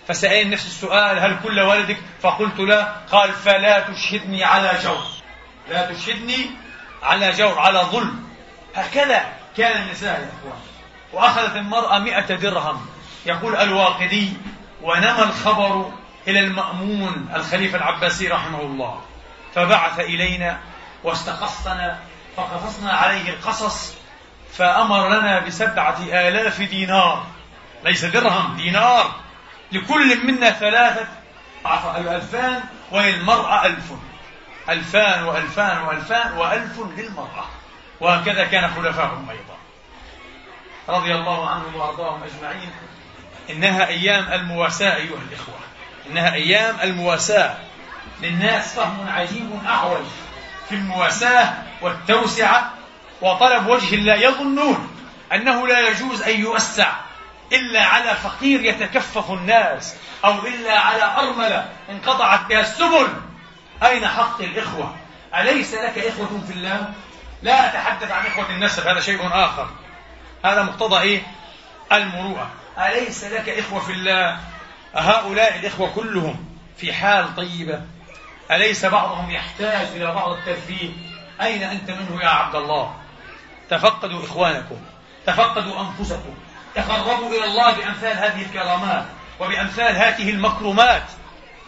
فسألني 0.08 0.50
نفس 0.50 0.66
السؤال 0.66 1.18
هل 1.18 1.36
كل 1.42 1.60
ولدك 1.60 1.96
فقلت 2.22 2.60
لا. 2.60 2.82
قال 3.12 3.32
فلا 3.32 3.80
تشهدني 3.80 4.44
على 4.44 4.78
جور. 4.84 5.06
لا 5.70 5.92
تشهدني 5.92 6.50
على 7.02 7.32
جور 7.32 7.58
على 7.58 7.78
ظلم. 7.78 8.28
هكذا 8.74 9.32
كان 9.56 9.82
النساء 9.82 10.20
يا 10.20 10.28
إخوان. 10.38 10.60
وأخذت 11.12 11.56
المرأة 11.56 11.98
مئة 11.98 12.34
درهم. 12.34 12.86
يقول 13.26 13.56
الواقدي 13.56 14.32
ونمى 14.82 15.22
الخبر 15.22 15.92
إلى 16.28 16.40
المأمون 16.40 17.28
الخليفة 17.34 17.78
العباسي 17.78 18.28
رحمه 18.28 18.60
الله. 18.60 19.02
فبعث 19.54 20.00
إلينا 20.00 20.60
واستقصنا 21.04 21.98
فقصصنا 22.36 22.92
عليه 22.92 23.30
القصص 23.30 23.94
فامر 24.52 25.08
لنا 25.08 25.40
بسبعة 25.40 25.98
آلاف 26.02 26.62
دينار. 26.62 27.26
ليس 27.84 28.04
درهم 28.04 28.56
دينار. 28.56 29.14
لكل 29.72 30.26
منا 30.26 30.50
ثلاثة. 30.50 31.06
ألفان 31.96 32.62
وللمرأة 32.92 33.66
ألف. 33.66 33.92
ألفان 34.68 35.24
وألفان 35.24 35.82
وألفان 35.82 36.32
وألف 36.32 36.78
للمرأة. 36.96 37.44
وهكذا 38.00 38.44
كان 38.44 38.70
خلفاؤهم 38.70 39.30
أيضا. 39.30 39.56
رضي 40.88 41.14
الله 41.14 41.48
عنهم 41.48 41.76
وأرضاهم 41.76 42.22
أجمعين. 42.22 42.70
إنها 43.50 43.86
أيام 43.86 44.32
المواساة 44.32 44.96
أيها 44.96 45.18
الإخوة. 45.28 45.54
إنها 46.10 46.34
أيام 46.34 46.80
المواساة. 46.82 47.56
للناس 48.22 48.74
فهم 48.74 49.08
عجيب 49.08 49.60
أعوج. 49.66 50.06
في 50.70 50.76
المواساة 50.76 51.52
والتوسعة 51.82 52.72
وطلب 53.20 53.66
وجه 53.66 53.94
الله 53.94 54.14
يظنون 54.14 54.90
أنه 55.32 55.66
لا 55.66 55.88
يجوز 55.88 56.22
أن 56.22 56.40
يوسع 56.40 56.92
إلا 57.52 57.84
على 57.84 58.14
فقير 58.14 58.64
يتكفف 58.64 59.30
الناس 59.30 59.94
أو 60.24 60.46
إلا 60.46 60.78
على 60.78 61.02
أرملة 61.02 61.68
انقطعت 61.90 62.40
بها 62.46 62.60
السبل. 62.60 63.08
أين 63.82 64.06
حق 64.06 64.42
الإخوة؟ 64.42 64.96
أليس 65.34 65.74
لك 65.74 65.98
إخوة 65.98 66.42
في 66.46 66.52
الله؟ 66.52 66.92
لا 67.42 67.66
أتحدث 67.66 68.10
عن 68.10 68.26
إخوة 68.26 68.50
النسب 68.50 68.86
هذا 68.86 69.00
شيء 69.00 69.28
آخر. 69.32 69.68
هذا 70.44 70.62
مقتضى 70.62 71.00
إيه؟ 71.00 71.22
المروءة. 71.92 72.50
أليس 72.78 73.24
لك 73.24 73.48
إخوة 73.48 73.80
في 73.80 73.92
الله؟ 73.92 74.38
هؤلاء 74.94 75.56
الإخوة 75.56 75.90
كلهم 75.94 76.44
في 76.76 76.92
حال 76.92 77.36
طيبة 77.36 77.82
أليس 78.50 78.84
بعضهم 78.84 79.30
يحتاج 79.30 79.86
إلى 79.96 80.06
بعض 80.06 80.32
الترفيه 80.32 80.90
أين 81.42 81.62
أنت 81.62 81.90
منه 81.90 82.22
يا 82.22 82.28
عبد 82.28 82.54
الله؟ 82.54 82.94
تفقدوا 83.70 84.24
إخوانكم 84.24 84.76
تفقدوا 85.26 85.80
أنفسكم 85.80 86.34
تقربوا 86.74 87.28
إلى 87.28 87.44
الله 87.44 87.72
بأمثال 87.72 88.16
هذه 88.16 88.42
الكرامات 88.42 89.04
وبأمثال 89.40 89.96
هذه 89.96 90.30
المكرمات. 90.30 91.02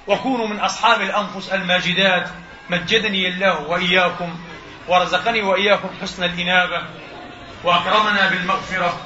وكونوا 0.07 0.47
من 0.47 0.61
أصحاب 0.61 1.01
الأنفس 1.01 1.49
الماجدات. 1.49 2.29
مجدني 2.71 3.29
الله 3.29 3.61
وإياكم 3.61 4.39
ورزقني 4.89 5.43
وإياكم 5.43 5.89
حسن 6.03 6.25
الإنابة 6.25 6.83
وأكرمنا 7.65 8.29
بالمغفرة 8.29 9.01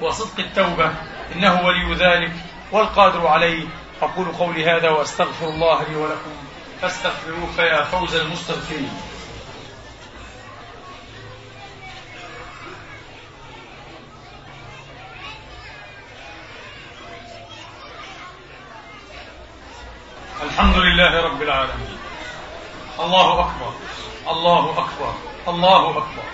وصدق 0.00 0.38
التوبة 0.38 0.92
إنه 1.34 1.66
ولي 1.66 1.94
ذلك 1.94 2.32
والقادر 2.72 3.26
عليه. 3.26 3.64
أقول 4.02 4.28
قولي 4.28 4.70
هذا 4.70 4.90
وأستغفر 4.90 5.48
الله 5.48 5.82
لي 5.88 5.96
ولكم. 5.96 6.30
فاستغفروه 6.82 7.52
فيا 7.56 7.84
فوز 7.84 8.14
المستغفرين. 8.14 8.90
الحمد 20.42 20.76
لله 20.76 21.20
رب 21.20 21.42
العالمين. 21.42 21.98
الله 23.00 23.40
أكبر 23.40 23.72
الله 24.28 24.70
أكبر 24.78 25.14
الله 25.48 25.98
أكبر 25.98 26.24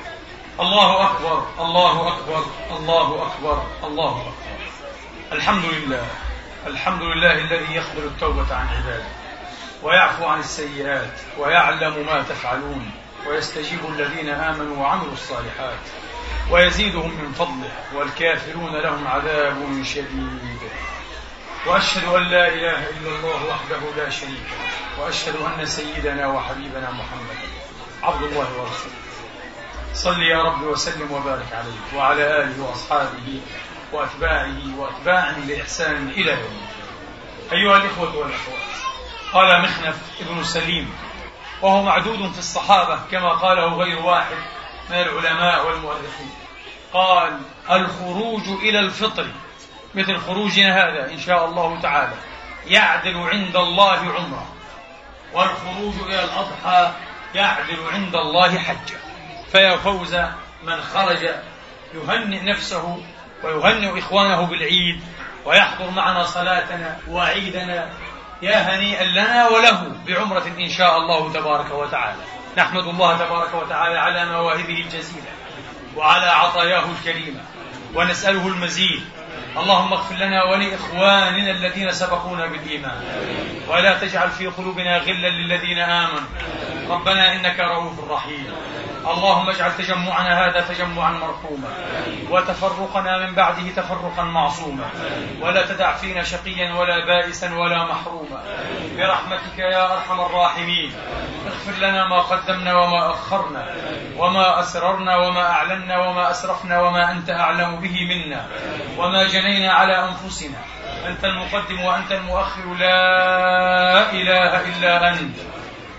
الله 0.60 1.04
أكبر 1.04 1.46
الله 1.60 2.08
أكبر 2.08 2.44
الله 2.70 3.26
أكبر 3.26 3.66
الله 3.84 4.20
أكبر. 4.20 4.58
الحمد 5.32 5.64
لله 5.64 6.06
الحمد 6.66 7.02
لله 7.02 7.32
الذي 7.32 7.74
يقبل 7.74 8.04
التوبة 8.04 8.54
عن 8.54 8.68
عباده. 8.68 9.17
ويعفو 9.82 10.24
عن 10.24 10.40
السيئات 10.40 11.20
ويعلم 11.38 12.06
ما 12.06 12.22
تفعلون 12.22 12.90
ويستجيب 13.26 13.80
الذين 13.88 14.28
آمنوا 14.28 14.76
وعملوا 14.76 15.12
الصالحات 15.12 15.78
ويزيدهم 16.50 17.10
من 17.10 17.32
فضله 17.32 17.70
والكافرون 17.94 18.76
لهم 18.76 19.06
عذاب 19.06 19.82
شديد. 19.84 20.58
وأشهد 21.66 22.04
أن 22.04 22.22
لا 22.22 22.48
إله 22.48 22.88
إلا 22.90 23.08
الله 23.08 23.46
وحده 23.46 23.80
لا 23.96 24.10
شريك 24.10 24.30
له. 24.30 25.04
وأشهد 25.04 25.36
أن 25.36 25.66
سيدنا 25.66 26.26
وحبيبنا 26.26 26.90
محمد 26.90 27.38
عبد 28.02 28.22
الله 28.22 28.48
ورسوله. 28.60 28.94
صل 29.94 30.22
يا 30.22 30.42
رب 30.42 30.62
وسلم 30.62 31.12
وبارك 31.12 31.52
عليه 31.52 31.98
وعلى 31.98 32.42
آله 32.42 32.62
وأصحابه 32.62 33.40
وأتباعه 33.92 34.78
وأتباعهم 34.78 35.46
بإحسان 35.46 36.08
إلى 36.08 36.30
يوم 36.30 36.58
الدين. 36.62 36.88
أيها 37.52 37.76
الإخوة 37.76 38.16
والأخوات 38.16 38.77
قال 39.32 39.62
مخنف 39.62 39.96
ابن 40.20 40.44
سليم. 40.44 40.94
وهو 41.62 41.82
معدود 41.82 42.32
في 42.32 42.38
الصحابة 42.38 42.98
كما 43.10 43.32
قاله 43.32 43.74
غير 43.74 43.98
واحد 43.98 44.36
من 44.90 44.96
العلماء 44.96 45.66
والمؤرخين. 45.66 46.30
قال 46.92 47.40
الخروج 47.70 48.48
إلى 48.48 48.80
الفطر 48.80 49.26
مثل 49.94 50.18
خروجنا 50.18 50.76
هذا 50.76 51.12
إن 51.12 51.18
شاء 51.18 51.44
الله 51.44 51.80
تعالى 51.80 52.14
يعدل 52.66 53.16
عند 53.16 53.56
الله 53.56 53.98
عمرة. 53.98 54.46
والخروج 55.32 55.94
إلى 56.06 56.24
الأضحى 56.24 56.92
يعدل 57.34 57.78
عند 57.92 58.14
الله 58.14 58.58
حجة. 58.58 58.98
فيا 59.52 59.76
فوز 59.76 60.16
من 60.62 60.82
خرج 60.82 61.28
يهنئ 61.94 62.44
نفسه 62.44 63.02
ويهنئ 63.44 63.98
إخوانه 63.98 64.46
بالعيد 64.46 65.00
ويحضر 65.44 65.90
معنا 65.90 66.24
صلاتنا 66.24 66.98
وعيدنا 67.08 67.90
يا 68.42 68.76
هنيئا 68.76 69.04
لنا 69.04 69.48
وله 69.48 69.92
بعمرة 70.06 70.46
إن 70.58 70.68
شاء 70.68 70.96
الله 70.96 71.32
تبارك 71.32 71.70
وتعالى. 71.70 72.22
نحمد 72.58 72.84
الله 72.84 73.18
تبارك 73.18 73.54
وتعالى 73.54 73.98
على 73.98 74.26
مواهبه 74.26 74.80
الجزيلة 74.86 75.30
وعلى 75.96 76.26
عطاياه 76.26 76.84
الكريمة. 76.98 77.40
ونسأله 77.94 78.46
المزيد. 78.46 79.02
اللهم 79.56 79.92
اغفر 79.92 80.14
لنا 80.14 80.44
ولإخواننا 80.44 81.50
الذين 81.50 81.92
سبقونا 81.92 82.46
بالإيمان. 82.46 83.02
ولا 83.68 83.98
تجعل 83.98 84.30
في 84.30 84.46
قلوبنا 84.46 84.98
غلا 84.98 85.28
للذين 85.28 85.78
آمنوا. 85.78 86.28
ربنا 86.88 87.32
إنك 87.32 87.60
رؤوف 87.60 88.10
رحيم. 88.10 88.52
اللهم 89.06 89.48
اجعل 89.50 89.76
تجمعنا 89.76 90.46
هذا 90.46 90.60
تجمعا 90.60 91.10
مرحوما 91.10 91.68
وتفرقنا 92.30 93.26
من 93.26 93.34
بعده 93.34 93.68
تفرقا 93.76 94.22
معصوما. 94.22 94.90
ولا 95.40 95.66
تدع 95.66 95.92
فينا 95.96 96.22
شقيا 96.22 96.74
ولا 96.74 97.06
بائسا 97.06 97.54
ولا 97.54 97.84
محروما. 97.84 98.42
برحمتك 98.96 99.58
يا 99.58 99.92
أرحم 99.92 100.20
الراحمين. 100.20 100.92
اغفر 101.46 101.80
لنا 101.80 102.08
ما 102.08 102.20
قدمنا 102.20 102.76
وما 102.76 103.10
أخرنا 103.10 103.66
وما 104.16 104.60
أسررنا 104.60 105.16
وما 105.16 105.50
أعلنا 105.50 105.98
وما 105.98 106.30
أسرفنا 106.30 106.80
وما 106.80 107.12
أنت 107.12 107.30
أعلم 107.30 107.76
به 107.76 107.96
منا. 108.08 108.46
وما 108.98 109.24
جنينا 109.24 109.72
على 109.72 110.08
أنفسنا. 110.08 110.58
أنت 111.06 111.24
المقدم 111.24 111.80
وأنت 111.80 112.12
المؤخر. 112.12 112.74
لا 112.78 114.12
إله 114.12 114.60
إلا 114.60 115.08
أنت. 115.10 115.36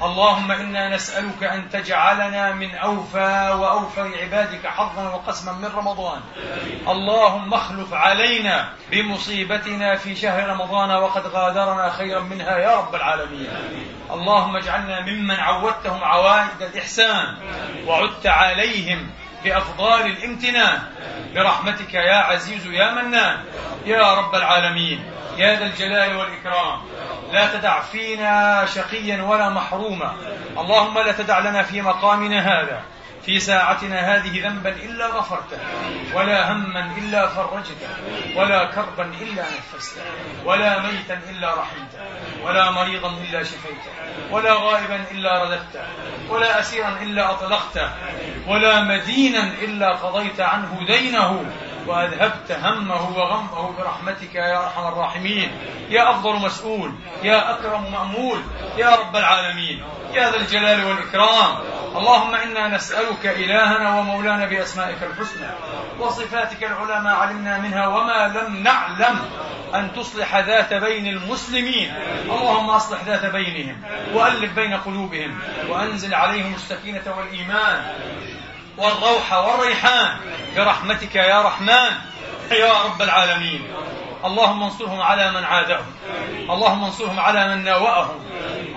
اللهم 0.02 0.52
إنا 0.52 0.96
نسألك 0.96 1.44
أن 1.44 1.70
تجعلنا 1.70 2.52
من 2.54 2.76
أوفى 2.76 3.56
واوفر 3.60 4.12
عبادك 4.22 4.68
حظا 4.68 5.10
وقسما 5.10 5.52
من 5.52 5.66
رمضان. 5.76 6.22
اللهم 6.88 7.54
اخلف 7.54 7.94
علينا 7.94 8.70
بمصيبتنا 8.92 9.96
في 9.96 10.16
شهر 10.16 10.50
رمضان 10.50 10.92
وقد 10.92 11.28
غادرنا 11.28 11.90
خيرا 11.90 12.20
منها 12.20 12.58
يا 12.58 12.76
رب 12.78 12.96
العالمين. 12.96 13.48
اللهم 14.12 14.56
اجعلنا 14.56 15.02
ممن 15.02 15.36
عودتهم 15.36 16.04
عوائد 16.04 16.62
الإحسان 16.62 17.38
وعدت 17.88 18.28
عليهم 18.28 19.10
بأفضال 19.44 20.06
الامتنان. 20.06 20.80
برحمتك 21.36 21.94
يا 21.94 22.16
عزيز 22.16 22.66
يا 22.66 22.92
منان 22.92 23.38
يا 23.86 24.14
رب 24.14 24.36
العالمين. 24.36 25.12
يا 25.40 25.60
ذا 25.60 25.66
الجلال 25.66 26.16
والإكرام. 26.16 26.80
لا 27.32 27.58
تدع 27.58 27.82
فينا 27.82 28.66
شقيا 28.66 29.24
ولا 29.24 29.50
محروما. 29.50 30.16
اللهم 30.58 31.00
لا 31.00 31.12
تدع 31.12 31.40
لنا 31.40 31.64
في 31.64 31.82
مقامنا 31.82 32.40
هذا 32.40 32.82
في 33.26 33.40
ساعتنا 33.40 34.16
هذه 34.16 34.48
ذنبا 34.48 34.70
إلا 34.70 35.08
غفرته 35.08 35.58
ولا 36.14 36.52
هما 36.52 36.92
إلا 36.98 37.28
فرجته 37.28 37.90
ولا 38.36 38.66
كربا 38.66 39.12
إلا 39.22 39.44
نفسته 39.44 40.02
ولا 40.46 40.80
ميتا 40.80 41.20
إلا 41.30 41.50
رحمته 41.50 42.00
ولا 42.44 42.72
مريضا 42.72 43.10
إلا 43.10 43.44
شفيته 43.44 43.92
ولا 44.32 44.54
غائبا 44.54 45.04
إلا 45.12 45.44
رددته 45.44 45.84
ولا 46.30 46.60
أسيرا 46.60 46.98
إلا 47.02 47.32
أطلقته 47.32 47.90
ولا 48.48 48.82
مدينا 48.82 49.44
إلا 49.62 49.96
قضيت 49.96 50.40
عنه 50.40 50.80
دينه 50.88 51.46
وأذهبت 51.90 52.52
همه 52.52 53.18
وغمه 53.18 53.78
برحمتك 53.78 54.36
يا 54.36 54.64
أرحم 54.64 54.88
الراحمين. 54.88 55.52
يا 55.90 56.12
أفضل 56.12 56.36
مسؤول 56.36 56.94
يا 57.24 57.52
أكرم 57.52 57.92
مأمول 57.92 58.42
يا 58.78 58.96
رب 58.96 59.16
العالمين. 59.16 59.84
يا 60.14 60.32
ذا 60.32 60.38
الجلال 60.38 60.86
والإكرام. 60.86 61.58
اللهم 61.96 62.36
إنا 62.36 62.68
نسألك 62.68 63.26
إلهنا 63.26 64.00
ومولانا 64.00 64.46
بأسمائك 64.46 65.04
الحسنى 65.04 65.48
وصفاتك 66.00 66.64
العلى 66.64 67.02
ما 67.04 67.12
علمنا 67.12 67.58
منها 67.58 67.88
وما 67.88 68.28
لم 68.28 68.64
نعلم 68.64 69.20
أن 69.76 69.94
تصلح 69.94 70.36
ذات 70.36 70.74
بين 70.74 71.08
المسلمين. 71.08 71.94
اللهم 72.24 72.70
أصلح 72.70 73.04
ذات 73.04 73.26
بينهم 73.26 73.82
وألف 74.14 74.54
بين 74.54 74.74
قلوبهم 74.74 75.40
وأنزل 75.70 76.14
عليهم 76.14 76.54
السكينة 76.54 77.04
والإيمان. 77.18 77.94
والروح 78.80 79.34
والريحان. 79.34 80.18
برحمتك 80.56 81.16
يا 81.16 81.42
رحمن. 81.42 81.92
يا 82.52 82.74
رب 82.86 83.02
العالمين. 83.02 83.68
اللهم 84.26 84.64
انصرهم 84.64 85.02
على 85.02 85.32
من 85.32 85.44
عادهم 85.44 85.86
اللهم 86.50 86.84
انصرهم 86.84 87.20
على 87.20 87.56
من 87.56 87.64
ناوأهم. 87.64 88.20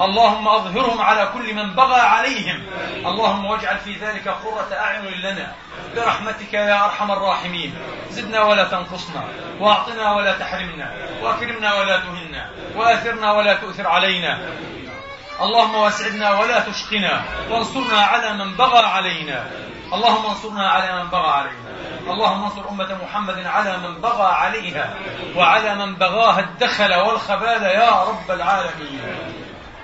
اللهم 0.01 0.49
أظهرهم 0.49 1.03
على 1.03 1.31
كل 1.35 1.55
من 1.55 1.75
بغى 1.75 2.01
عليهم. 2.01 2.67
اللهم 3.07 3.45
واجعل 3.45 3.79
في 3.79 3.95
ذلك 3.95 4.29
قرة 4.29 4.69
أعين 4.73 5.05
لنا. 5.05 5.55
برحمتك 5.97 6.55
يا 6.55 6.85
أرحم 6.85 7.11
الراحمين. 7.11 7.75
زدنا 8.11 8.43
ولا 8.43 8.65
تنقصنا. 8.65 9.25
واعطنا 9.61 10.13
ولا 10.13 10.33
تحرمنا. 10.39 10.95
واكرمنا 11.23 11.75
ولا 11.75 11.97
تهنا. 11.97 12.51
وآثرنا 12.77 13.33
ولا 13.33 13.55
تؤثر 13.55 13.87
علينا. 13.87 14.39
اللهم 15.41 15.75
واسعدنا 15.75 16.31
ولا 16.39 16.61
تشقنا. 16.61 17.25
وانصرنا 17.51 18.01
على 18.01 18.33
من 18.33 18.55
بغى 18.55 18.87
علينا. 18.87 19.51
اللهم 19.93 20.27
انصرنا 20.27 20.69
على 20.69 21.03
من 21.03 21.11
بغى 21.11 21.31
علينا 21.31 21.73
اللهم 22.11 22.45
انصر 22.45 22.69
أمة 22.69 22.99
محمد 23.05 23.47
على 23.47 23.77
من 23.79 24.01
بغى 24.01 24.23
عليها. 24.23 24.95
وعلى 25.37 25.75
من 25.75 25.95
بغاها 25.95 26.41
الدخل 26.41 26.95
والخبال 26.95 27.63
يا 27.63 28.03
رب 28.05 28.31
العالمين. 28.31 29.01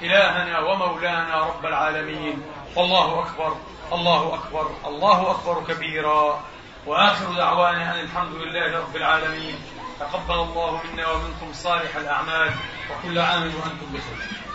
إلهنا 0.02 0.58
ومولانا 0.60 1.36
رب 1.36 1.66
العالمين. 1.66 2.42
والله 2.76 3.22
أكبر 3.22 3.56
الله 3.92 4.34
أكبر 4.34 4.70
الله 4.86 5.30
أكبر 5.30 5.64
كبيرا. 5.68 6.40
وآخر 6.86 7.32
دعوانا 7.32 7.94
أن 7.94 8.00
الحمد 8.00 8.34
لله 8.34 8.78
رب 8.78 8.96
العالمين. 8.96 9.56
تقبل 10.00 10.34
الله 10.34 10.80
منا 10.92 11.08
ومنكم 11.08 11.52
صالح 11.52 11.96
الأعمال. 11.96 12.50
وكل 12.90 13.18
عام 13.18 13.42
وأنتم 13.42 13.86
بخير. 13.92 14.47